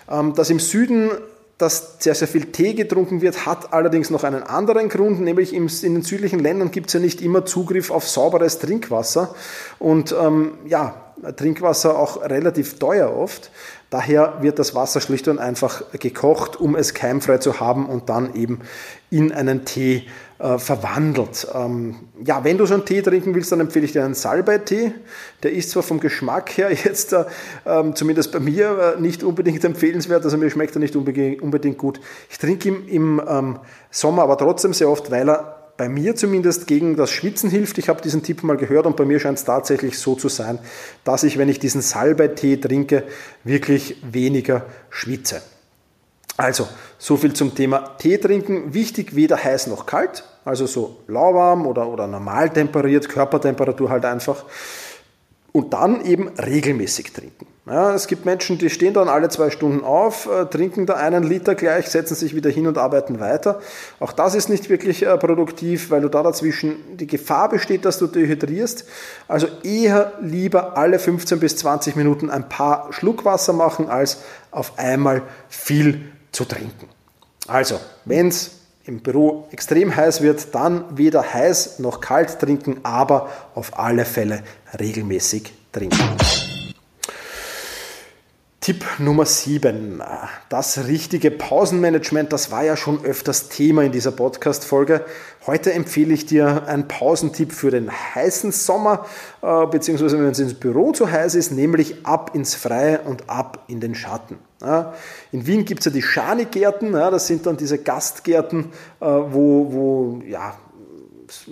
Ähm, 0.10 0.34
dass 0.34 0.50
im 0.50 0.60
Süden 0.60 1.12
dass 1.60 1.98
sehr, 2.00 2.16
sehr 2.16 2.30
viel 2.30 2.46
Tee 2.46 2.74
getrunken 2.74 3.22
wird, 3.22 3.46
hat 3.46 3.74
allerdings 3.74 4.10
noch 4.10 4.24
einen 4.24 4.44
anderen 4.44 4.88
Grund, 4.88 5.20
nämlich 5.20 5.54
in 5.54 5.68
den 5.68 6.02
südlichen 6.04 6.40
Ländern 6.40 6.72
gibt 6.72 6.88
es 6.88 6.94
ja 6.94 7.02
nicht 7.02 7.22
immer 7.22 7.46
Zugriff 7.46 7.92
auf 7.92 8.08
sauberes 8.08 8.60
Trinkwasser. 8.60 9.36
Und 9.78 10.16
ähm, 10.20 10.54
ja, 10.66 10.96
Trinkwasser 11.36 12.00
auch 12.00 12.22
relativ 12.22 12.80
teuer 12.80 13.14
oft. 13.14 13.52
Daher 13.90 14.38
wird 14.42 14.58
das 14.58 14.74
Wasser 14.74 15.02
schlicht 15.02 15.28
und 15.28 15.38
einfach 15.38 15.84
gekocht, 15.92 16.56
um 16.56 16.78
es 16.78 16.94
keimfrei 16.94 17.40
zu 17.40 17.60
haben 17.60 17.88
und 17.88 18.08
dann 18.08 18.36
eben 18.36 18.62
in 19.10 19.34
einen 19.34 19.66
Tee 19.66 20.08
äh, 20.40 20.58
verwandelt. 20.58 21.48
Ähm, 21.54 21.96
ja, 22.26 22.44
wenn 22.44 22.58
du 22.58 22.66
so 22.66 22.74
einen 22.74 22.86
Tee 22.86 23.02
trinken 23.02 23.36
willst, 23.36 23.52
dann 23.52 23.60
empfehle 23.60 23.86
ich 23.86 23.92
dir 23.92 24.06
einen 24.06 24.14
Salbei-Tee. 24.14 24.94
Der 25.44 25.52
ist 25.52 25.72
zwar 25.72 25.84
vom 25.84 26.00
Geschmack 26.00 26.58
her 26.58 26.72
jetzt 26.84 27.14
äh, 27.14 27.26
ähm, 27.66 27.96
zumindest 27.96 28.32
bei 28.32 28.40
mir 28.40 28.96
äh, 28.98 29.02
nicht 29.02 29.24
unbedingt 29.24 29.64
empfehlenswert, 29.64 30.24
also 30.24 30.38
mir 30.38 30.50
schmeckt 30.50 30.76
er 30.76 30.80
nicht 30.80 30.96
unbedingt 30.96 31.78
gut. 31.78 32.00
Ich 32.30 32.38
trinke 32.38 32.70
ihn 32.70 32.88
im 32.88 33.22
ähm, 33.28 33.60
Sommer 33.92 34.24
aber 34.24 34.38
trotzdem 34.38 34.74
sehr 34.74 34.90
oft, 34.90 35.12
weil 35.12 35.30
er 35.30 35.60
bei 35.80 35.88
mir 35.88 36.16
zumindest 36.16 36.68
gegen 36.68 36.98
das 36.98 37.10
Schwitzen 37.10 37.50
hilft. 37.50 37.78
Ich 37.78 37.88
habe 37.88 38.02
diesen 38.02 38.22
Tipp 38.22 38.44
mal 38.44 38.58
gehört 38.58 38.86
und 38.86 38.98
bei 38.98 39.06
mir 39.06 39.20
scheint 39.20 39.38
es 39.38 39.46
tatsächlich 39.46 39.98
so 39.98 40.16
zu 40.16 40.28
sein, 40.28 40.60
dass 41.06 41.24
ich, 41.24 41.38
wenn 41.38 41.48
ich 41.48 41.60
diesen 41.60 41.82
Salbei-Tee 41.82 42.58
trinke, 42.58 43.04
wirklich 43.46 43.96
weniger 44.04 44.66
schwitze. 44.90 45.42
Also, 46.36 46.68
so 46.98 47.18
viel 47.18 47.34
zum 47.34 47.56
Thema 47.56 47.98
Tee 47.98 48.18
trinken. 48.18 48.74
Wichtig, 48.74 49.16
weder 49.16 49.42
heiß 49.42 49.68
noch 49.68 49.86
kalt, 49.86 50.24
also 50.46 50.66
so 50.66 50.98
lauwarm 51.08 51.66
oder, 51.66 51.88
oder 51.88 52.08
normal 52.08 52.50
temperiert, 52.50 53.10
Körpertemperatur 53.10 53.90
halt 53.90 54.06
einfach. 54.06 54.46
Und 55.52 55.74
dann 55.74 56.06
eben 56.06 56.28
regelmäßig 56.28 57.12
trinken. 57.12 57.48
Ja, 57.70 57.94
es 57.94 58.08
gibt 58.08 58.26
Menschen, 58.26 58.58
die 58.58 58.72
stehen 58.72 58.96
dann 58.96 59.10
alle 59.10 59.30
zwei 59.30 59.52
Stunden 59.52 59.84
auf, 59.84 60.28
äh, 60.28 60.46
trinken 60.46 60.88
da 60.88 60.96
einen 60.96 61.24
Liter 61.24 61.54
gleich, 61.54 61.88
setzen 61.88 62.16
sich 62.16 62.34
wieder 62.34 62.50
hin 62.50 62.66
und 62.66 62.80
arbeiten 62.80 63.20
weiter. 63.20 63.62
Auch 64.00 64.12
das 64.12 64.34
ist 64.34 64.50
nicht 64.50 64.70
wirklich 64.70 65.06
äh, 65.06 65.18
produktiv, 65.20 65.92
weil 65.92 66.02
du 66.02 66.10
da 66.10 66.24
dazwischen 66.24 66.98
die 66.98 67.06
Gefahr 67.06 67.48
besteht, 67.48 67.86
dass 67.86 68.00
du 68.00 68.08
dehydrierst. 68.08 68.86
Also 69.28 69.48
eher 69.64 70.14
lieber 70.20 70.78
alle 70.78 70.98
15 70.98 71.40
bis 71.40 71.58
20 71.58 71.96
Minuten 71.96 72.32
ein 72.32 72.50
paar 72.50 72.92
Schluck 72.92 73.24
Wasser 73.24 73.54
machen, 73.54 73.88
als 73.88 74.24
auf 74.50 74.80
einmal 74.80 75.22
viel 75.48 76.02
zu 76.32 76.46
trinken. 76.46 76.88
Also, 77.48 77.80
wenn 78.06 78.30
es 78.30 78.59
im 78.90 79.02
Büro 79.02 79.48
extrem 79.52 79.96
heiß 79.96 80.22
wird, 80.22 80.54
dann 80.56 80.84
weder 80.98 81.34
heiß 81.34 81.80
noch 81.80 82.02
kalt 82.02 82.40
trinken, 82.40 82.80
aber 82.84 83.30
auf 83.54 83.78
alle 83.78 84.04
Fälle 84.04 84.42
regelmäßig 84.80 85.54
trinken. 85.72 86.49
Tipp 88.62 88.84
Nummer 89.00 89.26
7. 89.26 90.04
Das 90.50 90.86
richtige 90.86 91.32
Pausenmanagement, 91.32 92.34
das 92.34 92.52
war 92.52 92.62
ja 92.62 92.76
schon 92.76 93.06
öfters 93.06 93.48
Thema 93.48 93.84
in 93.84 93.94
dieser 93.94 94.12
Podcast-Folge. 94.12 95.06
Heute 95.48 95.72
empfehle 95.72 96.14
ich 96.14 96.26
dir 96.26 96.68
einen 96.68 96.90
Pausentipp 96.90 97.54
für 97.54 97.72
den 97.72 97.90
heißen 97.90 98.52
Sommer, 98.52 99.06
äh, 99.42 99.66
beziehungsweise 99.68 100.20
wenn 100.20 100.32
es 100.32 100.40
ins 100.40 100.56
Büro 100.56 100.92
zu 100.92 101.10
heiß 101.10 101.36
ist, 101.36 101.54
nämlich 101.54 102.06
ab 102.06 102.32
ins 102.34 102.54
Freie 102.54 103.00
und 103.00 103.30
ab 103.30 103.64
in 103.68 103.80
den 103.80 103.96
Schatten. 103.96 104.40
In 105.32 105.48
Wien 105.48 105.64
gibt 105.64 105.80
es 105.80 105.86
ja 105.86 105.92
die 105.92 106.02
Schanigärten, 106.02 106.92
das 106.92 107.28
sind 107.28 107.46
dann 107.46 107.56
diese 107.56 107.78
Gastgärten, 107.78 108.74
äh, 109.00 109.06
wo, 109.06 109.72
wo 109.72 110.22
ja, 110.28 110.58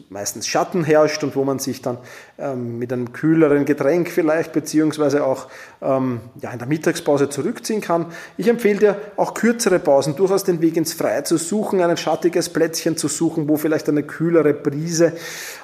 meistens 0.09 0.47
Schatten 0.47 0.83
herrscht 0.83 1.23
und 1.23 1.35
wo 1.35 1.43
man 1.43 1.59
sich 1.59 1.81
dann 1.81 1.97
ähm, 2.37 2.79
mit 2.79 2.91
einem 2.91 3.13
kühleren 3.13 3.65
Getränk 3.65 4.09
vielleicht 4.09 4.53
beziehungsweise 4.53 5.25
auch 5.25 5.47
ähm, 5.81 6.21
ja, 6.41 6.51
in 6.51 6.59
der 6.59 6.67
Mittagspause 6.67 7.29
zurückziehen 7.29 7.81
kann. 7.81 8.07
Ich 8.37 8.47
empfehle 8.47 8.79
dir 8.79 9.01
auch 9.15 9.33
kürzere 9.33 9.79
Pausen, 9.79 10.15
durchaus 10.15 10.43
den 10.43 10.61
Weg 10.61 10.77
ins 10.77 10.93
Freie 10.93 11.23
zu 11.23 11.37
suchen, 11.37 11.81
ein 11.81 11.97
schattiges 11.97 12.49
Plätzchen 12.49 12.97
zu 12.97 13.07
suchen, 13.07 13.47
wo 13.47 13.57
vielleicht 13.57 13.89
eine 13.89 14.03
kühlere 14.03 14.53
Brise 14.53 15.13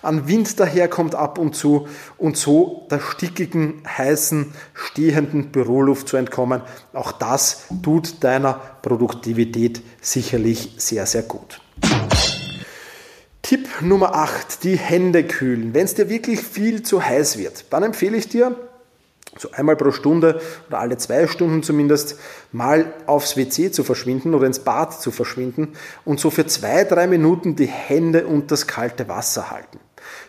an 0.02 0.28
Wind 0.28 0.60
daherkommt 0.60 1.16
ab 1.16 1.38
und 1.38 1.56
zu 1.56 1.88
und 2.18 2.38
so 2.38 2.88
der 2.92 3.00
stickigen, 3.00 3.84
heißen, 3.88 4.54
stehenden 4.74 5.52
Büroluft 5.52 6.08
zu 6.08 6.18
entkommen. 6.18 6.62
Auch 6.94 7.12
das 7.12 7.66
tut 7.82 8.24
deiner 8.24 8.60
Produktivität 8.82 9.82
sicherlich 10.02 10.76
sehr, 10.78 11.06
sehr 11.06 11.24
gut. 11.24 11.60
Tipp 13.44 13.68
Nummer 13.82 14.16
8, 14.16 14.64
die 14.64 14.78
Hände 14.78 15.26
kühlen. 15.26 15.74
Wenn 15.74 15.84
es 15.84 15.96
dir 15.96 16.08
wirklich 16.08 16.40
viel 16.40 16.82
zu 16.82 17.04
heiß 17.04 17.38
wird, 17.38 17.66
dann 17.72 17.84
empfehle 17.84 18.16
ich 18.16 18.30
dir, 18.30 18.56
so 19.38 19.52
einmal 19.52 19.76
pro 19.76 19.92
Stunde 19.92 20.40
oder 20.68 20.80
alle 20.80 20.98
zwei 20.98 21.28
Stunden 21.28 21.62
zumindest 21.62 22.18
mal 22.54 22.94
aufs 23.06 23.36
WC 23.36 23.70
zu 23.72 23.84
verschwinden 23.84 24.34
oder 24.34 24.48
ins 24.48 24.60
Bad 24.60 25.02
zu 25.02 25.12
verschwinden 25.12 25.74
und 26.06 26.22
so 26.22 26.30
für 26.30 26.46
zwei, 26.46 26.86
drei 26.86 27.06
Minuten 27.06 27.58
die 27.58 27.66
Hände 27.66 28.28
unter 28.28 28.48
das 28.48 28.66
kalte 28.66 29.10
Wasser 29.10 29.52
halten. 29.52 29.80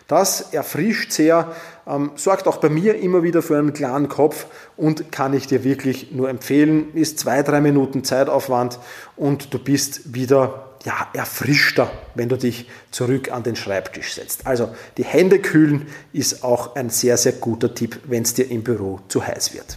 Das 0.07 0.53
erfrischt 0.53 1.13
sehr, 1.13 1.53
ähm, 1.87 2.11
sorgt 2.15 2.47
auch 2.47 2.57
bei 2.57 2.69
mir 2.69 2.99
immer 2.99 3.23
wieder 3.23 3.41
für 3.41 3.57
einen 3.57 3.73
klaren 3.73 4.09
Kopf 4.09 4.47
und 4.75 5.11
kann 5.13 5.33
ich 5.33 5.47
dir 5.47 5.63
wirklich 5.63 6.11
nur 6.11 6.29
empfehlen, 6.29 6.93
ist 6.95 7.19
zwei, 7.19 7.43
drei 7.43 7.61
Minuten 7.61 8.03
Zeitaufwand 8.03 8.79
und 9.15 9.53
du 9.53 9.59
bist 9.59 10.13
wieder 10.13 10.74
ja, 10.85 11.07
erfrischter, 11.13 11.91
wenn 12.13 12.29
du 12.29 12.37
dich 12.37 12.69
zurück 12.91 13.31
an 13.31 13.43
den 13.43 13.55
Schreibtisch 13.55 14.13
setzt. 14.13 14.47
Also 14.47 14.69
die 14.97 15.03
Hände 15.03 15.39
kühlen 15.39 15.87
ist 16.13 16.43
auch 16.43 16.75
ein 16.75 16.89
sehr, 16.89 17.17
sehr 17.17 17.33
guter 17.33 17.73
Tipp, 17.73 17.99
wenn 18.05 18.23
es 18.23 18.33
dir 18.35 18.49
im 18.49 18.63
Büro 18.63 18.99
zu 19.07 19.25
heiß 19.25 19.53
wird. 19.53 19.75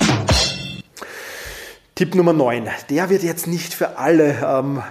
Tipp 1.95 2.15
Nummer 2.15 2.33
9, 2.33 2.69
der 2.91 3.11
wird 3.11 3.25
jetzt 3.25 3.49
nicht 3.49 3.75
für 3.75 3.99
alle 3.99 4.37
ähm, 4.45 4.83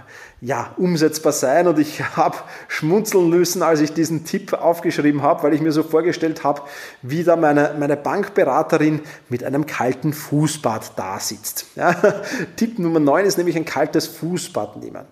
ja, 0.41 0.73
umsetzbar 0.77 1.31
sein 1.31 1.67
und 1.67 1.79
ich 1.79 2.03
habe 2.17 2.37
schmunzeln 2.67 3.29
müssen, 3.29 3.63
als 3.63 3.79
ich 3.79 3.93
diesen 3.93 4.25
Tipp 4.25 4.53
aufgeschrieben 4.53 5.21
habe, 5.21 5.43
weil 5.43 5.53
ich 5.53 5.61
mir 5.61 5.71
so 5.71 5.83
vorgestellt 5.83 6.43
habe, 6.43 6.63
wie 7.01 7.23
da 7.23 7.35
meine, 7.35 7.75
meine 7.79 7.95
Bankberaterin 7.95 9.01
mit 9.29 9.43
einem 9.43 9.65
kalten 9.65 10.13
Fußbad 10.13 10.97
da 10.97 11.19
sitzt. 11.19 11.67
Ja, 11.75 11.93
Tipp 12.57 12.77
Nummer 12.77 12.99
9 12.99 13.25
ist 13.25 13.37
nämlich 13.37 13.55
ein 13.55 13.65
kaltes 13.65 14.07
Fußbad 14.07 14.77
nehmen. 14.77 15.05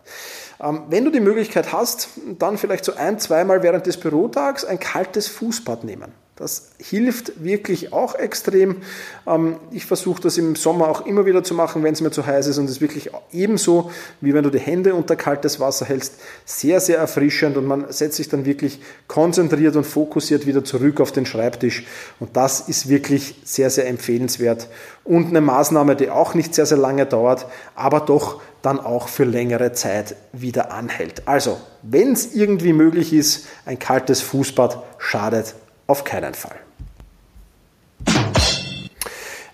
Ähm, 0.62 0.84
wenn 0.90 1.06
du 1.06 1.12
die 1.12 1.20
Möglichkeit 1.20 1.72
hast, 1.72 2.10
dann 2.40 2.58
vielleicht 2.58 2.86
so 2.86 2.96
ein, 2.96 3.20
zweimal 3.20 3.64
während 3.64 3.86
des 3.86 4.00
Bürotags 4.00 4.66
ein 4.66 4.80
kaltes 4.80 5.28
Fußbad 5.28 5.84
nehmen. 5.84 6.14
Das 6.38 6.72
hilft 6.80 7.46
wirklich 7.46 7.94
auch 7.94 8.14
extrem. 8.14 8.82
Ähm, 9.26 9.56
ich 9.72 9.86
versuche 9.86 10.22
das 10.22 10.38
im 10.38 10.58
Sommer 10.58 10.90
auch 10.90 11.06
immer 11.06 11.26
wieder 11.26 11.46
zu 11.46 11.54
machen, 11.54 11.82
wenn 11.82 11.94
es 11.94 12.02
mir 12.02 12.12
zu 12.12 12.26
heiß 12.26 12.48
ist. 12.48 12.58
Und 12.58 12.66
es 12.66 12.72
ist 12.72 12.82
wirklich 12.82 13.10
ebenso, 13.32 13.90
wie 14.20 14.34
wenn 14.34 14.44
du 14.44 14.50
die 14.50 14.60
Hände 14.60 14.96
unter 14.96 15.16
kaltes 15.16 15.62
Wasser 15.62 15.86
hältst, 15.86 16.16
sehr, 16.44 16.82
sehr 16.82 16.98
erfrischend. 16.98 17.56
Und 17.56 17.66
man 17.66 17.86
setzt 17.90 18.18
sich 18.18 18.28
dann 18.28 18.44
wirklich 18.44 18.82
konzentriert 19.08 19.78
und 19.78 19.86
fokussiert 19.86 20.46
wieder 20.46 20.66
zurück 20.66 21.00
auf 21.00 21.14
den 21.14 21.26
Schreibtisch. 21.26 21.86
Und 22.20 22.36
das 22.36 22.68
ist 22.68 22.90
wirklich 22.90 23.40
sehr, 23.46 23.70
sehr 23.70 23.88
empfehlenswert. 23.88 24.68
Und 25.06 25.28
eine 25.28 25.40
Maßnahme, 25.40 25.96
die 25.96 26.10
auch 26.10 26.34
nicht 26.34 26.54
sehr, 26.54 26.66
sehr 26.66 26.78
lange 26.78 27.06
dauert, 27.06 27.46
aber 27.76 28.02
doch 28.02 28.42
dann 28.62 28.82
auch 28.82 29.08
für 29.08 29.24
längere 29.24 29.72
Zeit 29.72 30.18
wieder 30.34 30.74
anhält. 30.74 31.26
Also, 31.28 31.62
wenn 31.82 32.12
es 32.12 32.34
irgendwie 32.34 32.74
möglich 32.74 33.14
ist, 33.14 33.48
ein 33.66 33.80
kaltes 33.80 34.20
Fußbad 34.22 34.84
schadet 34.98 35.56
auf 35.88 36.04
keinen 36.04 36.34
Fall. 36.34 36.60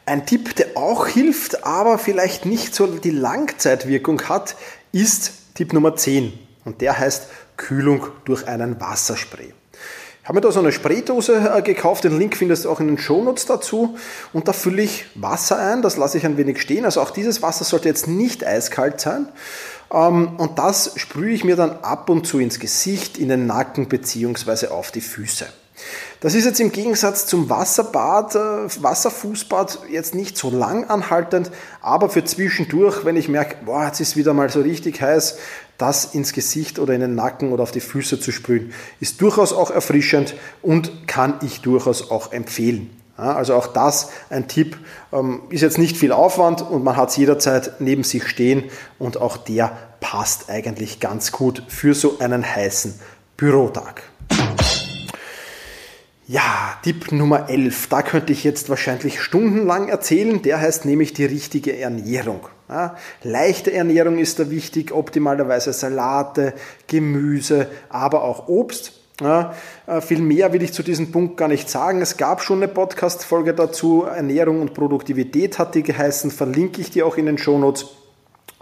Ein 0.06 0.26
Tipp, 0.26 0.56
der 0.56 0.76
auch 0.76 1.08
hilft, 1.08 1.64
aber 1.66 1.98
vielleicht 1.98 2.46
nicht 2.46 2.76
so 2.76 2.88
die 2.88 3.12
Langzeitwirkung 3.12 4.22
hat, 4.24 4.56
ist 4.92 5.56
Tipp 5.56 5.74
Nummer 5.74 5.96
10. 5.96 6.34
Und 6.66 6.82
der 6.82 6.98
heißt 6.98 7.28
Kühlung 7.56 8.08
durch 8.26 8.48
einen 8.48 8.80
Wasserspray. 8.82 9.54
Ich 10.22 10.28
habe 10.28 10.36
mir 10.36 10.42
da 10.42 10.52
so 10.52 10.60
eine 10.60 10.72
Spraydose 10.72 11.52
äh, 11.56 11.62
gekauft, 11.62 12.04
den 12.04 12.18
Link 12.18 12.38
findest 12.38 12.66
du 12.66 12.70
auch 12.70 12.80
in 12.80 12.88
den 12.88 12.98
Shownotes 12.98 13.46
dazu. 13.46 13.98
Und 14.34 14.48
da 14.48 14.54
fülle 14.54 14.84
ich 14.84 15.06
Wasser 15.16 15.58
ein, 15.58 15.82
das 15.82 15.98
lasse 15.98 16.18
ich 16.18 16.26
ein 16.26 16.38
wenig 16.38 16.62
stehen. 16.62 16.86
Also 16.86 17.02
auch 17.02 17.12
dieses 17.12 17.42
Wasser 17.42 17.64
sollte 17.64 17.88
jetzt 17.88 18.08
nicht 18.08 18.46
eiskalt 18.46 19.00
sein. 19.02 19.28
Ähm, 19.92 20.36
und 20.38 20.60
das 20.60 20.94
sprühe 20.98 21.34
ich 21.34 21.44
mir 21.44 21.56
dann 21.56 21.72
ab 21.84 22.10
und 22.10 22.28
zu 22.28 22.40
ins 22.40 22.60
Gesicht, 22.60 23.18
in 23.18 23.30
den 23.30 23.48
Nacken 23.48 23.88
bzw. 23.88 24.68
auf 24.68 24.92
die 24.92 25.02
Füße. 25.02 25.48
Das 26.20 26.36
ist 26.36 26.46
jetzt 26.46 26.60
im 26.60 26.72
Gegensatz 26.72 27.26
zum 27.26 27.50
Wasserbad, 27.50 28.36
äh, 28.36 28.84
Wasserfußbad 28.84 29.80
jetzt 29.90 30.14
nicht 30.14 30.38
so 30.38 30.52
lang 30.52 30.90
anhaltend, 30.90 31.52
aber 31.82 32.10
für 32.10 32.24
zwischendurch, 32.24 33.06
wenn 33.06 33.16
ich 33.16 33.28
merke, 33.28 33.58
boah, 33.66 33.86
jetzt 33.86 34.00
ist 34.00 34.16
wieder 34.16 34.34
mal 34.34 34.50
so 34.50 34.62
richtig 34.62 35.02
heiß, 35.02 35.38
das 35.80 36.14
ins 36.14 36.34
Gesicht 36.34 36.78
oder 36.78 36.94
in 36.94 37.02
den 37.02 37.16
Nacken 37.16 37.52
oder 37.52 37.64
auf 37.64 37.72
die 37.72 37.80
Füße 37.80 38.20
zu 38.20 38.32
sprühen, 38.32 38.72
ist 39.00 39.20
durchaus 39.20 39.52
auch 39.52 39.72
erfrischend 39.72 40.36
und 40.62 41.08
kann 41.08 41.40
ich 41.42 41.62
durchaus 41.62 42.12
auch 42.12 42.32
empfehlen. 42.32 42.92
also 43.18 43.56
auch 43.56 43.68
das 43.68 44.10
ein 44.30 44.48
Tipp, 44.48 44.78
ähm, 45.12 45.42
ist 45.50 45.62
jetzt 45.62 45.78
nicht 45.78 45.98
viel 45.98 46.12
Aufwand 46.12 46.62
und 46.62 46.84
man 46.84 46.98
hat 46.98 47.10
es 47.10 47.18
jederzeit 47.18 47.80
neben 47.80 48.04
sich 48.04 48.28
stehen 48.28 48.66
und 49.00 49.18
auch 49.18 49.38
der 49.38 49.76
passt 50.00 50.50
eigentlich 50.50 51.00
ganz 51.00 51.32
gut 51.32 51.64
für 51.68 51.94
so 51.94 52.20
einen 52.20 52.44
heißen 52.44 53.00
Bürotag. 53.38 54.11
Ja, 56.32 56.78
Tipp 56.82 57.12
Nummer 57.12 57.50
11, 57.50 57.88
da 57.88 58.02
könnte 58.02 58.32
ich 58.32 58.46
jetzt 58.46 58.70
wahrscheinlich 58.70 59.20
stundenlang 59.20 59.90
erzählen, 59.90 60.42
der 60.42 60.62
heißt 60.62 60.86
nämlich 60.86 61.12
die 61.12 61.26
richtige 61.26 61.78
Ernährung. 61.78 62.48
Ja, 62.70 62.96
leichte 63.22 63.74
Ernährung 63.74 64.18
ist 64.18 64.40
da 64.40 64.50
wichtig, 64.50 64.94
optimalerweise 64.94 65.74
Salate, 65.74 66.54
Gemüse, 66.88 67.68
aber 67.90 68.24
auch 68.24 68.48
Obst. 68.48 68.94
Ja, 69.20 69.54
äh, 69.88 70.00
viel 70.00 70.22
mehr 70.22 70.54
will 70.54 70.64
ich 70.64 70.72
zu 70.72 70.84
diesem 70.84 71.12
Punkt 71.12 71.36
gar 71.36 71.50
nicht 71.50 71.70
sagen. 71.70 72.02
Es 72.02 72.16
gab 72.16 72.42
schon 72.42 72.60
eine 72.60 72.70
Podcast-Folge 72.70 73.54
dazu. 73.54 74.04
Ernährung 74.04 74.62
und 74.62 74.74
Produktivität 74.74 75.60
hat 75.60 75.76
die 75.76 75.84
geheißen. 75.84 76.32
Verlinke 76.32 76.80
ich 76.80 76.92
dir 76.92 77.06
auch 77.06 77.18
in 77.18 77.26
den 77.26 77.38
Shownotes. 77.40 77.88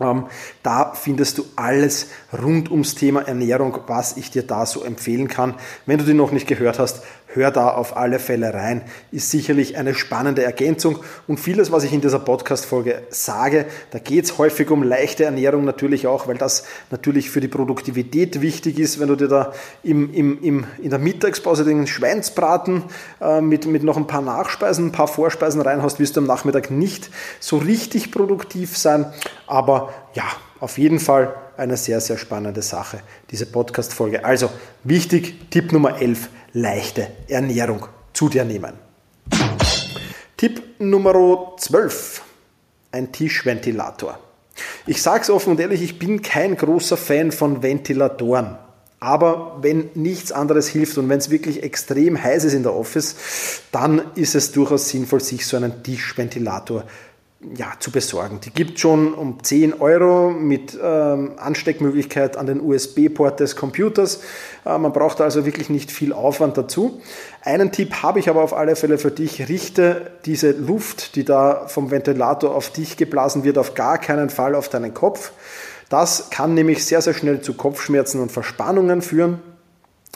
Ähm, 0.02 0.26
da 0.64 0.94
findest 0.94 1.38
du 1.38 1.46
alles 1.56 2.08
rund 2.42 2.72
ums 2.72 2.96
Thema 2.96 3.22
Ernährung, 3.22 3.78
was 3.88 4.18
ich 4.18 4.32
dir 4.32 4.44
da 4.44 4.66
so 4.66 4.84
empfehlen 4.84 5.28
kann. 5.28 5.56
Wenn 5.86 5.98
du 6.00 6.06
die 6.06 6.14
noch 6.14 6.32
nicht 6.32 6.48
gehört 6.48 6.80
hast, 6.80 7.02
hör 7.34 7.52
da 7.52 7.70
auf 7.70 7.96
alle 7.96 8.20
Fälle 8.20 8.54
rein. 8.54 8.82
Ist 9.12 9.30
sicherlich 9.30 9.78
eine 9.78 9.94
spannende 9.94 10.44
Ergänzung 10.44 11.00
und 11.28 11.40
vieles, 11.40 11.72
was 11.72 11.84
ich 11.84 11.94
in 11.94 12.02
dieser 12.02 12.20
Podcast-Folge 12.20 13.04
sage, 13.10 13.66
da 13.92 14.00
geht 14.00 14.26
es 14.26 14.38
häufig 14.38 14.72
um 14.72 14.84
leichte 14.84 15.26
Ernährung 15.26 15.64
natürlich 15.64 16.08
auch, 16.08 16.28
weil 16.28 16.38
das 16.38 16.64
natürlich 16.90 17.30
für 17.30 17.40
die 17.40 17.48
Produktivität 17.48 18.42
wichtig 18.42 18.80
ist, 18.80 19.00
wenn 19.00 19.08
du 19.08 19.16
dir 19.16 19.28
da 19.28 19.54
im, 19.84 20.14
im, 20.14 20.42
im, 20.42 20.66
in 20.82 20.90
der 20.90 21.00
Mittagspause 21.00 21.64
den 21.66 21.88
Schweinsbraten 21.88 22.84
äh, 23.22 23.42
mit, 23.42 23.66
mit 23.66 23.84
noch 23.84 23.98
ein 23.98 24.08
paar 24.08 24.22
Nachspeisen, 24.22 24.88
ein 24.88 24.92
paar 24.92 25.08
Vorspeisen 25.08 25.62
reinhaust, 25.62 26.00
wirst 26.00 26.16
du 26.16 26.22
am 26.22 26.28
Nachmittag 26.28 26.72
nicht 26.72 27.12
so 27.40 27.58
richtig 27.58 28.12
produktiv 28.12 28.78
sein. 28.78 29.06
Aber 29.46 29.94
ja, 30.14 30.24
auf 30.60 30.78
jeden 30.78 31.00
Fall 31.00 31.36
eine 31.58 31.78
sehr, 31.78 32.02
sehr 32.02 32.18
spannende 32.18 32.62
Sache, 32.62 33.00
diese 33.32 33.46
Podcast-Folge. 33.46 34.26
Also 34.26 34.50
wichtig, 34.84 35.50
Tipp 35.52 35.72
Nummer 35.72 36.02
11, 36.02 36.30
leichte 36.54 37.08
Ernährung 37.28 37.86
zu 38.14 38.30
dir 38.30 38.46
nehmen. 38.46 38.74
Tipp 40.38 40.62
Nummer 40.80 41.56
12, 41.58 42.22
ein 42.92 43.12
Tischventilator. 43.12 44.20
Ich 44.86 45.02
sage 45.02 45.24
es 45.24 45.30
offen 45.30 45.52
und 45.52 45.60
ehrlich, 45.60 45.82
ich 45.82 46.00
bin 46.00 46.22
kein 46.22 46.56
großer 46.56 46.98
Fan 46.98 47.32
von 47.32 47.62
Ventilatoren. 47.62 48.58
Aber 49.02 49.58
wenn 49.62 49.92
nichts 49.94 50.32
anderes 50.32 50.68
hilft 50.68 50.98
und 50.98 51.08
wenn 51.08 51.20
es 51.20 51.30
wirklich 51.30 51.64
extrem 51.64 52.22
heiß 52.22 52.44
ist 52.44 52.54
in 52.54 52.64
der 52.64 52.74
Office, 52.74 53.16
dann 53.72 54.02
ist 54.16 54.36
es 54.36 54.52
durchaus 54.52 54.90
sinnvoll, 54.90 55.22
sich 55.22 55.46
so 55.46 55.56
einen 55.56 55.84
Tischventilator 55.84 56.84
ja, 57.56 57.72
zu 57.80 57.92
besorgen. 57.92 58.42
Die 58.42 58.52
gibt 58.52 58.80
schon 58.80 59.14
um 59.14 59.42
10 59.42 59.80
Euro 59.80 60.30
mit 60.30 60.78
ähm, 60.82 61.32
Ansteckmöglichkeit 61.38 62.36
an 62.36 62.48
den 62.48 62.60
USB-Port 62.60 63.40
des 63.40 63.56
Computers. 63.56 64.22
Äh, 64.66 64.78
man 64.78 64.92
braucht 64.92 65.22
also 65.22 65.46
wirklich 65.46 65.70
nicht 65.70 65.90
viel 65.92 66.12
Aufwand 66.12 66.58
dazu. 66.58 67.00
Einen 67.42 67.72
Tipp 67.72 68.04
habe 68.04 68.20
ich 68.20 68.30
aber 68.30 68.44
auf 68.44 68.54
alle 68.54 68.76
Fälle 68.76 68.98
für 68.98 69.12
dich. 69.12 69.48
Richte 69.48 70.12
diese 70.26 70.52
Luft, 70.52 71.16
die 71.16 71.24
da 71.24 71.68
vom 71.68 71.92
Ventilator 71.92 72.54
auf 72.54 72.72
dich 72.72 72.98
geblasen 72.98 73.46
wird, 73.46 73.58
auf 73.58 73.74
gar 73.74 73.98
keinen 73.98 74.30
Fall 74.30 74.54
auf 74.54 74.68
deinen 74.68 74.94
Kopf. 74.94 75.32
Das 75.88 76.30
kann 76.30 76.54
nämlich 76.54 76.86
sehr, 76.86 77.02
sehr 77.02 77.14
schnell 77.14 77.42
zu 77.42 77.54
Kopfschmerzen 77.54 78.22
und 78.22 78.32
Verspannungen 78.34 79.02
führen. 79.02 79.40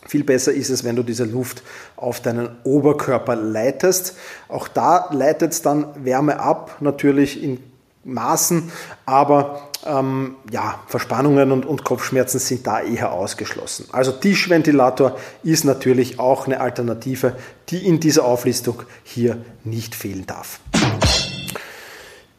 Viel 0.07 0.24
besser 0.24 0.51
ist 0.53 0.69
es, 0.69 0.83
wenn 0.83 0.95
du 0.95 1.03
diese 1.03 1.24
Luft 1.24 1.63
auf 1.95 2.22
deinen 2.22 2.50
Oberkörper 2.63 3.36
leitest. 3.36 4.15
Auch 4.50 4.67
da 4.67 5.10
leitet 5.12 5.53
es 5.53 5.62
dann 5.62 5.88
Wärme 6.03 6.39
ab, 6.39 6.77
natürlich 6.81 7.41
in 7.41 7.60
Maßen, 8.03 8.72
aber 9.05 9.69
ähm, 9.86 10.36
ja, 10.51 10.79
Verspannungen 10.88 11.51
und, 11.51 11.65
und 11.65 11.83
Kopfschmerzen 11.83 12.39
sind 12.39 12.67
da 12.67 12.81
eher 12.81 13.13
ausgeschlossen. 13.13 13.88
Also 13.91 14.12
Tischventilator 14.12 15.17
ist 15.43 15.63
natürlich 15.63 16.19
auch 16.19 16.45
eine 16.45 16.60
Alternative, 16.60 17.36
die 17.69 17.86
in 17.88 18.00
dieser 18.00 18.25
Auflistung 18.25 18.83
hier 19.03 19.38
nicht 19.63 19.95
fehlen 19.95 20.25
darf. 20.25 20.60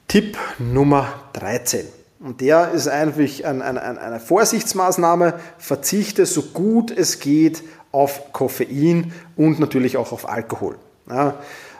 Tipp 0.08 0.38
Nummer 0.58 1.08
13. 1.32 1.86
Und 2.24 2.40
der 2.40 2.70
ist 2.70 2.88
eigentlich 2.88 3.44
ein, 3.44 3.60
ein, 3.60 3.76
eine 3.76 4.18
Vorsichtsmaßnahme. 4.18 5.34
Verzichte 5.58 6.24
so 6.24 6.40
gut 6.40 6.90
es 6.90 7.20
geht 7.20 7.62
auf 7.92 8.32
Koffein 8.32 9.12
und 9.36 9.60
natürlich 9.60 9.98
auch 9.98 10.10
auf 10.10 10.26
Alkohol. 10.26 10.76
Ja, 11.06 11.34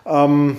ähm, 0.05 0.59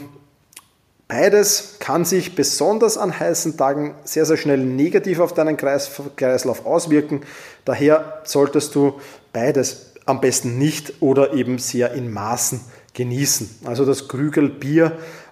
beides 1.07 1.75
kann 1.77 2.03
sich 2.03 2.33
besonders 2.33 2.97
an 2.97 3.19
heißen 3.19 3.57
Tagen 3.57 3.93
sehr, 4.05 4.25
sehr 4.25 4.37
schnell 4.37 4.57
negativ 4.57 5.19
auf 5.19 5.33
deinen 5.35 5.55
Kreis, 5.55 5.91
Kreislauf 6.15 6.65
auswirken. 6.65 7.21
Daher 7.63 8.23
solltest 8.23 8.73
du 8.73 8.99
beides 9.33 9.93
am 10.07 10.19
besten 10.19 10.57
nicht 10.57 10.99
oder 10.99 11.33
eben 11.33 11.59
sehr 11.59 11.93
in 11.93 12.11
Maßen 12.11 12.59
genießen. 12.95 13.59
Also 13.65 13.85
das 13.85 14.07
Krügel 14.07 14.49
Bier 14.49 14.93
äh, 14.93 15.24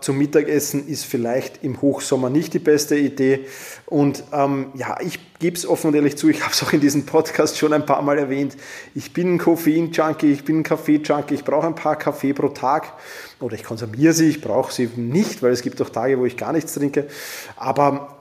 zum 0.00 0.18
Mittagessen 0.18 0.86
ist 0.86 1.04
vielleicht 1.04 1.64
im 1.64 1.82
Hochsommer 1.82 2.30
nicht 2.30 2.54
die 2.54 2.60
beste 2.60 2.96
Idee. 2.96 3.46
Und 3.86 4.22
ähm, 4.32 4.68
ja, 4.74 4.98
ich 5.00 5.18
gebe 5.40 5.56
es 5.56 5.66
offen 5.66 5.88
und 5.88 5.94
ehrlich 5.94 6.16
zu, 6.16 6.28
ich 6.28 6.42
habe 6.42 6.52
es 6.52 6.62
auch 6.62 6.72
in 6.72 6.80
diesem 6.80 7.06
Podcast 7.06 7.58
schon 7.58 7.72
ein 7.72 7.84
paar 7.84 8.02
Mal 8.02 8.18
erwähnt. 8.18 8.56
Ich 8.94 9.12
bin 9.12 9.34
ein 9.34 9.38
Koffein-Junkie, 9.38 10.30
ich 10.30 10.44
bin 10.44 10.60
ein 10.60 10.62
Kaffee-Junkie, 10.62 11.34
ich 11.34 11.44
brauche 11.44 11.66
ein 11.66 11.74
paar 11.74 11.96
Kaffee 11.96 12.32
pro 12.32 12.50
Tag 12.50 12.92
oder 13.40 13.54
ich 13.54 13.64
konsumiere 13.64 14.12
sie, 14.12 14.28
ich 14.28 14.40
brauche 14.40 14.72
sie 14.72 14.88
nicht, 14.94 15.42
weil 15.42 15.50
es 15.50 15.62
gibt 15.62 15.82
auch 15.82 15.90
Tage, 15.90 16.18
wo 16.20 16.24
ich 16.24 16.36
gar 16.36 16.52
nichts 16.52 16.74
trinke. 16.74 17.08
Aber 17.56 18.17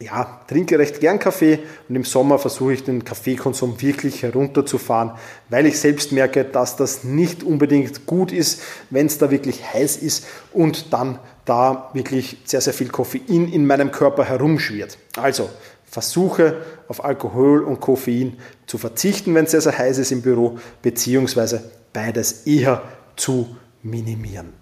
ja, 0.00 0.40
trinke 0.46 0.78
recht 0.78 1.00
gern 1.00 1.18
Kaffee 1.18 1.60
und 1.88 1.96
im 1.96 2.04
Sommer 2.04 2.38
versuche 2.38 2.74
ich 2.74 2.84
den 2.84 3.04
Kaffeekonsum 3.04 3.80
wirklich 3.80 4.22
herunterzufahren, 4.22 5.12
weil 5.48 5.66
ich 5.66 5.80
selbst 5.80 6.12
merke, 6.12 6.44
dass 6.44 6.76
das 6.76 7.04
nicht 7.04 7.42
unbedingt 7.42 8.04
gut 8.04 8.30
ist, 8.30 8.60
wenn 8.90 9.06
es 9.06 9.18
da 9.18 9.30
wirklich 9.30 9.62
heiß 9.72 9.96
ist 9.96 10.26
und 10.52 10.92
dann 10.92 11.18
da 11.46 11.90
wirklich 11.94 12.38
sehr, 12.44 12.60
sehr 12.60 12.74
viel 12.74 12.88
Koffein 12.88 13.48
in 13.48 13.66
meinem 13.66 13.90
Körper 13.90 14.24
herumschwirrt. 14.24 14.98
Also 15.16 15.48
versuche 15.84 16.56
auf 16.88 17.02
Alkohol 17.02 17.62
und 17.62 17.80
Koffein 17.80 18.36
zu 18.66 18.76
verzichten, 18.76 19.34
wenn 19.34 19.46
es 19.46 19.52
sehr, 19.52 19.62
sehr 19.62 19.78
heiß 19.78 19.96
ist 19.98 20.12
im 20.12 20.20
Büro, 20.20 20.58
beziehungsweise 20.82 21.70
beides 21.92 22.46
eher 22.46 22.82
zu 23.16 23.56
minimieren. 23.82 24.52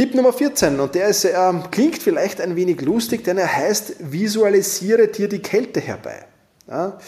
Tipp 0.00 0.14
Nummer 0.14 0.32
14, 0.32 0.80
und 0.80 0.94
der 0.94 1.08
ist, 1.08 1.26
äh, 1.26 1.52
klingt 1.70 2.02
vielleicht 2.02 2.40
ein 2.40 2.56
wenig 2.56 2.80
lustig, 2.80 3.22
denn 3.22 3.36
er 3.36 3.54
heißt, 3.54 3.96
visualisiere 3.98 5.08
dir 5.08 5.28
die 5.28 5.42
Kälte 5.42 5.78
herbei. 5.78 6.24
Ja, 6.66 6.98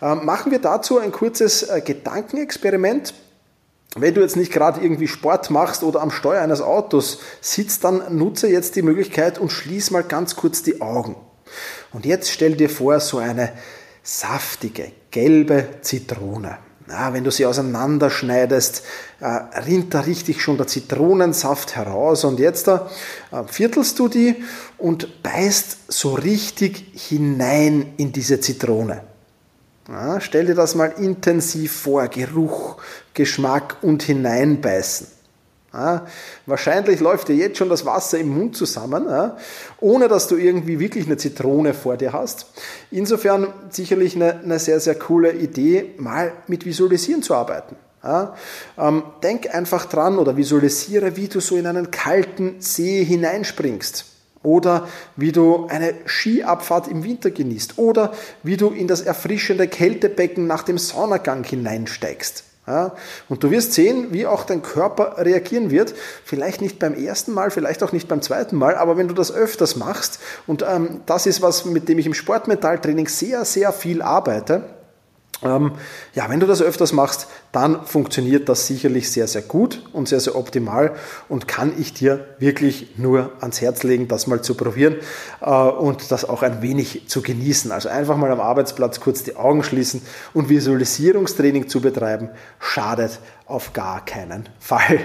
äh, 0.00 0.14
machen 0.14 0.50
wir 0.50 0.58
dazu 0.58 0.98
ein 0.98 1.12
kurzes 1.12 1.64
äh, 1.64 1.82
Gedankenexperiment. 1.82 3.12
Wenn 3.96 4.14
du 4.14 4.22
jetzt 4.22 4.36
nicht 4.36 4.50
gerade 4.50 4.80
irgendwie 4.80 5.08
Sport 5.08 5.50
machst 5.50 5.82
oder 5.82 6.00
am 6.00 6.10
Steuer 6.10 6.40
eines 6.40 6.62
Autos 6.62 7.18
sitzt, 7.42 7.84
dann 7.84 8.16
nutze 8.16 8.48
jetzt 8.48 8.76
die 8.76 8.82
Möglichkeit 8.82 9.38
und 9.38 9.52
schließ 9.52 9.90
mal 9.90 10.02
ganz 10.02 10.34
kurz 10.34 10.62
die 10.62 10.80
Augen. 10.80 11.16
Und 11.92 12.06
jetzt 12.06 12.30
stell 12.30 12.56
dir 12.56 12.70
vor, 12.70 12.98
so 13.00 13.18
eine 13.18 13.52
saftige, 14.02 14.92
gelbe 15.10 15.68
Zitrone. 15.82 16.56
Na, 16.90 17.12
wenn 17.12 17.22
du 17.22 17.30
sie 17.30 17.44
auseinanderschneidest, 17.44 18.82
äh, 19.20 19.26
rinnt 19.60 19.92
da 19.92 20.00
richtig 20.00 20.40
schon 20.40 20.56
der 20.56 20.66
Zitronensaft 20.66 21.76
heraus 21.76 22.24
und 22.24 22.40
jetzt 22.40 22.66
da 22.66 22.88
äh, 23.30 23.42
viertelst 23.46 23.98
du 23.98 24.08
die 24.08 24.42
und 24.78 25.22
beißt 25.22 25.92
so 25.92 26.14
richtig 26.14 26.92
hinein 26.94 27.92
in 27.98 28.12
diese 28.12 28.40
Zitrone. 28.40 29.02
Ja, 29.86 30.18
stell 30.22 30.46
dir 30.46 30.54
das 30.54 30.74
mal 30.74 30.94
intensiv 30.96 31.72
vor, 31.72 32.08
Geruch, 32.08 32.76
Geschmack 33.12 33.76
und 33.82 34.02
hineinbeißen. 34.02 35.17
Ja, 35.78 36.06
wahrscheinlich 36.46 36.98
läuft 36.98 37.28
dir 37.28 37.36
jetzt 37.36 37.56
schon 37.56 37.68
das 37.68 37.86
Wasser 37.86 38.18
im 38.18 38.36
Mund 38.36 38.56
zusammen, 38.56 39.06
ja, 39.08 39.36
ohne 39.78 40.08
dass 40.08 40.26
du 40.26 40.36
irgendwie 40.36 40.80
wirklich 40.80 41.06
eine 41.06 41.16
Zitrone 41.16 41.72
vor 41.72 41.96
dir 41.96 42.12
hast. 42.12 42.46
Insofern 42.90 43.52
sicherlich 43.70 44.16
eine, 44.16 44.40
eine 44.40 44.58
sehr, 44.58 44.80
sehr 44.80 44.96
coole 44.96 45.32
Idee, 45.32 45.94
mal 45.98 46.32
mit 46.48 46.66
Visualisieren 46.66 47.22
zu 47.22 47.32
arbeiten. 47.32 47.76
Ja, 48.02 48.34
ähm, 48.76 49.04
denk 49.22 49.54
einfach 49.54 49.86
dran 49.86 50.18
oder 50.18 50.36
visualisiere, 50.36 51.16
wie 51.16 51.28
du 51.28 51.38
so 51.38 51.56
in 51.56 51.66
einen 51.66 51.92
kalten 51.92 52.56
See 52.60 53.04
hineinspringst. 53.04 54.04
Oder 54.42 54.88
wie 55.16 55.32
du 55.32 55.66
eine 55.68 55.94
Skiabfahrt 56.06 56.88
im 56.88 57.04
Winter 57.04 57.30
genießt. 57.30 57.78
Oder 57.78 58.12
wie 58.42 58.56
du 58.56 58.70
in 58.70 58.88
das 58.88 59.00
erfrischende 59.00 59.68
Kältebecken 59.68 60.46
nach 60.46 60.62
dem 60.62 60.78
Saunagang 60.78 61.44
hineinsteigst. 61.44 62.44
Ja, 62.68 62.92
und 63.30 63.42
du 63.42 63.50
wirst 63.50 63.72
sehen, 63.72 64.08
wie 64.10 64.26
auch 64.26 64.44
dein 64.44 64.60
Körper 64.60 65.14
reagieren 65.16 65.70
wird. 65.70 65.94
Vielleicht 66.22 66.60
nicht 66.60 66.78
beim 66.78 66.92
ersten 66.92 67.32
Mal, 67.32 67.50
vielleicht 67.50 67.82
auch 67.82 67.92
nicht 67.92 68.08
beim 68.08 68.20
zweiten 68.20 68.56
Mal, 68.56 68.74
aber 68.74 68.98
wenn 68.98 69.08
du 69.08 69.14
das 69.14 69.32
öfters 69.32 69.76
machst, 69.76 70.18
und 70.46 70.62
ähm, 70.68 71.00
das 71.06 71.24
ist 71.24 71.40
was, 71.40 71.64
mit 71.64 71.88
dem 71.88 71.98
ich 71.98 72.04
im 72.04 72.12
Sportmetalltraining 72.12 73.08
sehr, 73.08 73.46
sehr 73.46 73.72
viel 73.72 74.02
arbeite, 74.02 74.64
ähm, 75.42 75.72
ja, 76.14 76.28
wenn 76.28 76.40
du 76.40 76.46
das 76.46 76.60
öfters 76.60 76.92
machst, 76.92 77.28
dann 77.52 77.86
funktioniert 77.86 78.48
das 78.48 78.66
sicherlich 78.66 79.10
sehr, 79.10 79.28
sehr 79.28 79.42
gut 79.42 79.82
und 79.92 80.08
sehr, 80.08 80.20
sehr 80.20 80.34
optimal 80.34 80.96
und 81.28 81.46
kann 81.46 81.72
ich 81.78 81.94
dir 81.94 82.26
wirklich 82.38 82.98
nur 82.98 83.32
ans 83.40 83.60
Herz 83.60 83.84
legen, 83.84 84.08
das 84.08 84.26
mal 84.26 84.42
zu 84.42 84.54
probieren 84.54 84.96
äh, 85.40 85.50
und 85.50 86.10
das 86.10 86.24
auch 86.24 86.42
ein 86.42 86.60
wenig 86.62 87.08
zu 87.08 87.22
genießen. 87.22 87.70
Also 87.70 87.88
einfach 87.88 88.16
mal 88.16 88.30
am 88.32 88.40
Arbeitsplatz 88.40 89.00
kurz 89.00 89.22
die 89.22 89.36
Augen 89.36 89.62
schließen 89.62 90.02
und 90.34 90.48
Visualisierungstraining 90.48 91.68
zu 91.68 91.80
betreiben, 91.80 92.30
schadet 92.58 93.20
auf 93.46 93.72
gar 93.72 94.04
keinen 94.04 94.48
Fall. 94.58 95.00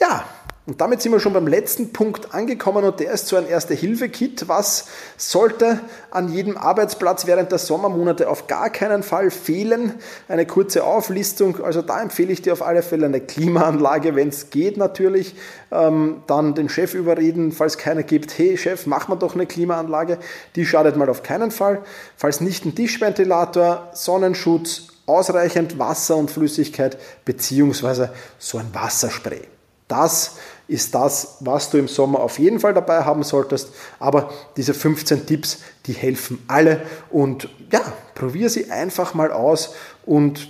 Ja, 0.00 0.24
Und 0.66 0.80
damit 0.80 1.02
sind 1.02 1.12
wir 1.12 1.20
schon 1.20 1.34
beim 1.34 1.46
letzten 1.46 1.92
Punkt 1.92 2.32
angekommen 2.32 2.84
und 2.84 2.98
der 2.98 3.12
ist 3.12 3.26
so 3.26 3.36
ein 3.36 3.46
Erste-Hilfe-Kit. 3.46 4.48
Was 4.48 4.86
sollte 5.18 5.80
an 6.10 6.32
jedem 6.32 6.56
Arbeitsplatz 6.56 7.26
während 7.26 7.52
der 7.52 7.58
Sommermonate 7.58 8.30
auf 8.30 8.46
gar 8.46 8.70
keinen 8.70 9.02
Fall 9.02 9.30
fehlen? 9.30 9.92
Eine 10.26 10.46
kurze 10.46 10.84
Auflistung. 10.84 11.62
Also 11.62 11.82
da 11.82 12.00
empfehle 12.00 12.32
ich 12.32 12.40
dir 12.40 12.54
auf 12.54 12.62
alle 12.62 12.80
Fälle 12.80 13.04
eine 13.04 13.20
Klimaanlage, 13.20 14.16
wenn 14.16 14.30
es 14.30 14.48
geht 14.48 14.78
natürlich. 14.78 15.36
Ähm, 15.70 16.22
dann 16.26 16.54
den 16.54 16.70
Chef 16.70 16.94
überreden, 16.94 17.52
falls 17.52 17.76
keiner 17.76 18.02
gibt, 18.02 18.38
hey 18.38 18.56
Chef, 18.56 18.86
mach 18.86 19.08
mal 19.08 19.16
doch 19.16 19.34
eine 19.34 19.44
Klimaanlage. 19.44 20.16
Die 20.56 20.64
schadet 20.64 20.96
mal 20.96 21.10
auf 21.10 21.22
keinen 21.22 21.50
Fall. 21.50 21.82
Falls 22.16 22.40
nicht 22.40 22.64
ein 22.64 22.74
Tischventilator, 22.74 23.90
Sonnenschutz, 23.92 24.88
ausreichend 25.04 25.78
Wasser 25.78 26.16
und 26.16 26.30
Flüssigkeit 26.30 26.96
beziehungsweise 27.26 28.14
so 28.38 28.56
ein 28.56 28.70
Wasserspray. 28.72 29.42
Das 29.88 30.36
ist 30.66 30.94
das, 30.94 31.36
was 31.40 31.70
du 31.70 31.78
im 31.78 31.88
Sommer 31.88 32.20
auf 32.20 32.38
jeden 32.38 32.60
Fall 32.60 32.74
dabei 32.74 33.04
haben 33.04 33.22
solltest. 33.22 33.70
Aber 33.98 34.30
diese 34.56 34.74
15 34.74 35.26
Tipps, 35.26 35.58
die 35.86 35.92
helfen 35.92 36.42
alle. 36.48 36.82
Und 37.10 37.48
ja, 37.70 37.80
probier 38.14 38.48
sie 38.48 38.70
einfach 38.70 39.14
mal 39.14 39.30
aus 39.30 39.74
und 40.06 40.48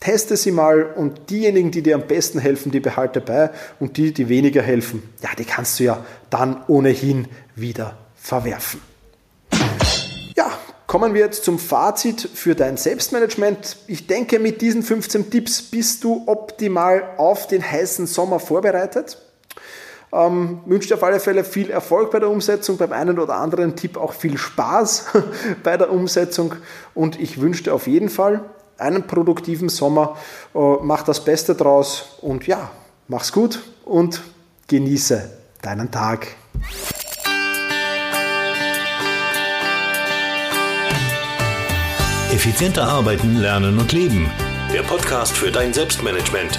teste 0.00 0.36
sie 0.36 0.50
mal. 0.50 0.82
Und 0.82 1.30
diejenigen, 1.30 1.70
die 1.70 1.82
dir 1.82 1.94
am 1.94 2.06
besten 2.06 2.38
helfen, 2.38 2.72
die 2.72 2.80
behalte 2.80 3.20
bei. 3.20 3.50
Und 3.78 3.96
die, 3.96 4.12
die 4.12 4.28
weniger 4.28 4.62
helfen, 4.62 5.02
ja, 5.22 5.30
die 5.38 5.44
kannst 5.44 5.78
du 5.78 5.84
ja 5.84 6.04
dann 6.30 6.64
ohnehin 6.66 7.28
wieder 7.54 7.96
verwerfen. 8.16 8.80
Kommen 10.86 11.14
wir 11.14 11.22
jetzt 11.22 11.44
zum 11.44 11.58
Fazit 11.58 12.28
für 12.32 12.54
dein 12.54 12.76
Selbstmanagement. 12.76 13.76
Ich 13.88 14.06
denke, 14.06 14.38
mit 14.38 14.60
diesen 14.60 14.84
15 14.84 15.30
Tipps 15.30 15.60
bist 15.60 16.04
du 16.04 16.22
optimal 16.26 17.02
auf 17.16 17.48
den 17.48 17.68
heißen 17.68 18.06
Sommer 18.06 18.38
vorbereitet. 18.38 19.18
Ähm, 20.12 20.60
wünsche 20.66 20.88
dir 20.88 20.94
auf 20.94 21.02
alle 21.02 21.20
Fälle 21.20 21.44
viel 21.44 21.70
Erfolg 21.70 22.10
bei 22.10 22.20
der 22.20 22.30
Umsetzung, 22.30 22.76
beim 22.76 22.92
einen 22.92 23.18
oder 23.18 23.36
anderen 23.36 23.76
Tipp 23.76 23.96
auch 23.96 24.12
viel 24.12 24.38
Spaß 24.38 25.06
bei 25.62 25.76
der 25.76 25.90
Umsetzung 25.90 26.54
und 26.94 27.20
ich 27.20 27.40
wünsche 27.40 27.64
dir 27.64 27.74
auf 27.74 27.86
jeden 27.86 28.08
Fall 28.08 28.42
einen 28.78 29.06
produktiven 29.06 29.68
Sommer. 29.68 30.16
Äh, 30.54 30.58
mach 30.82 31.02
das 31.02 31.24
Beste 31.24 31.54
draus 31.54 32.18
und 32.20 32.46
ja, 32.46 32.70
mach's 33.08 33.32
gut 33.32 33.62
und 33.84 34.22
genieße 34.68 35.30
deinen 35.62 35.90
Tag. 35.90 36.28
Effizienter 42.32 42.86
arbeiten, 42.86 43.36
lernen 43.36 43.78
und 43.78 43.92
leben. 43.92 44.30
Der 44.72 44.82
Podcast 44.82 45.32
für 45.36 45.50
dein 45.50 45.72
Selbstmanagement. 45.72 46.58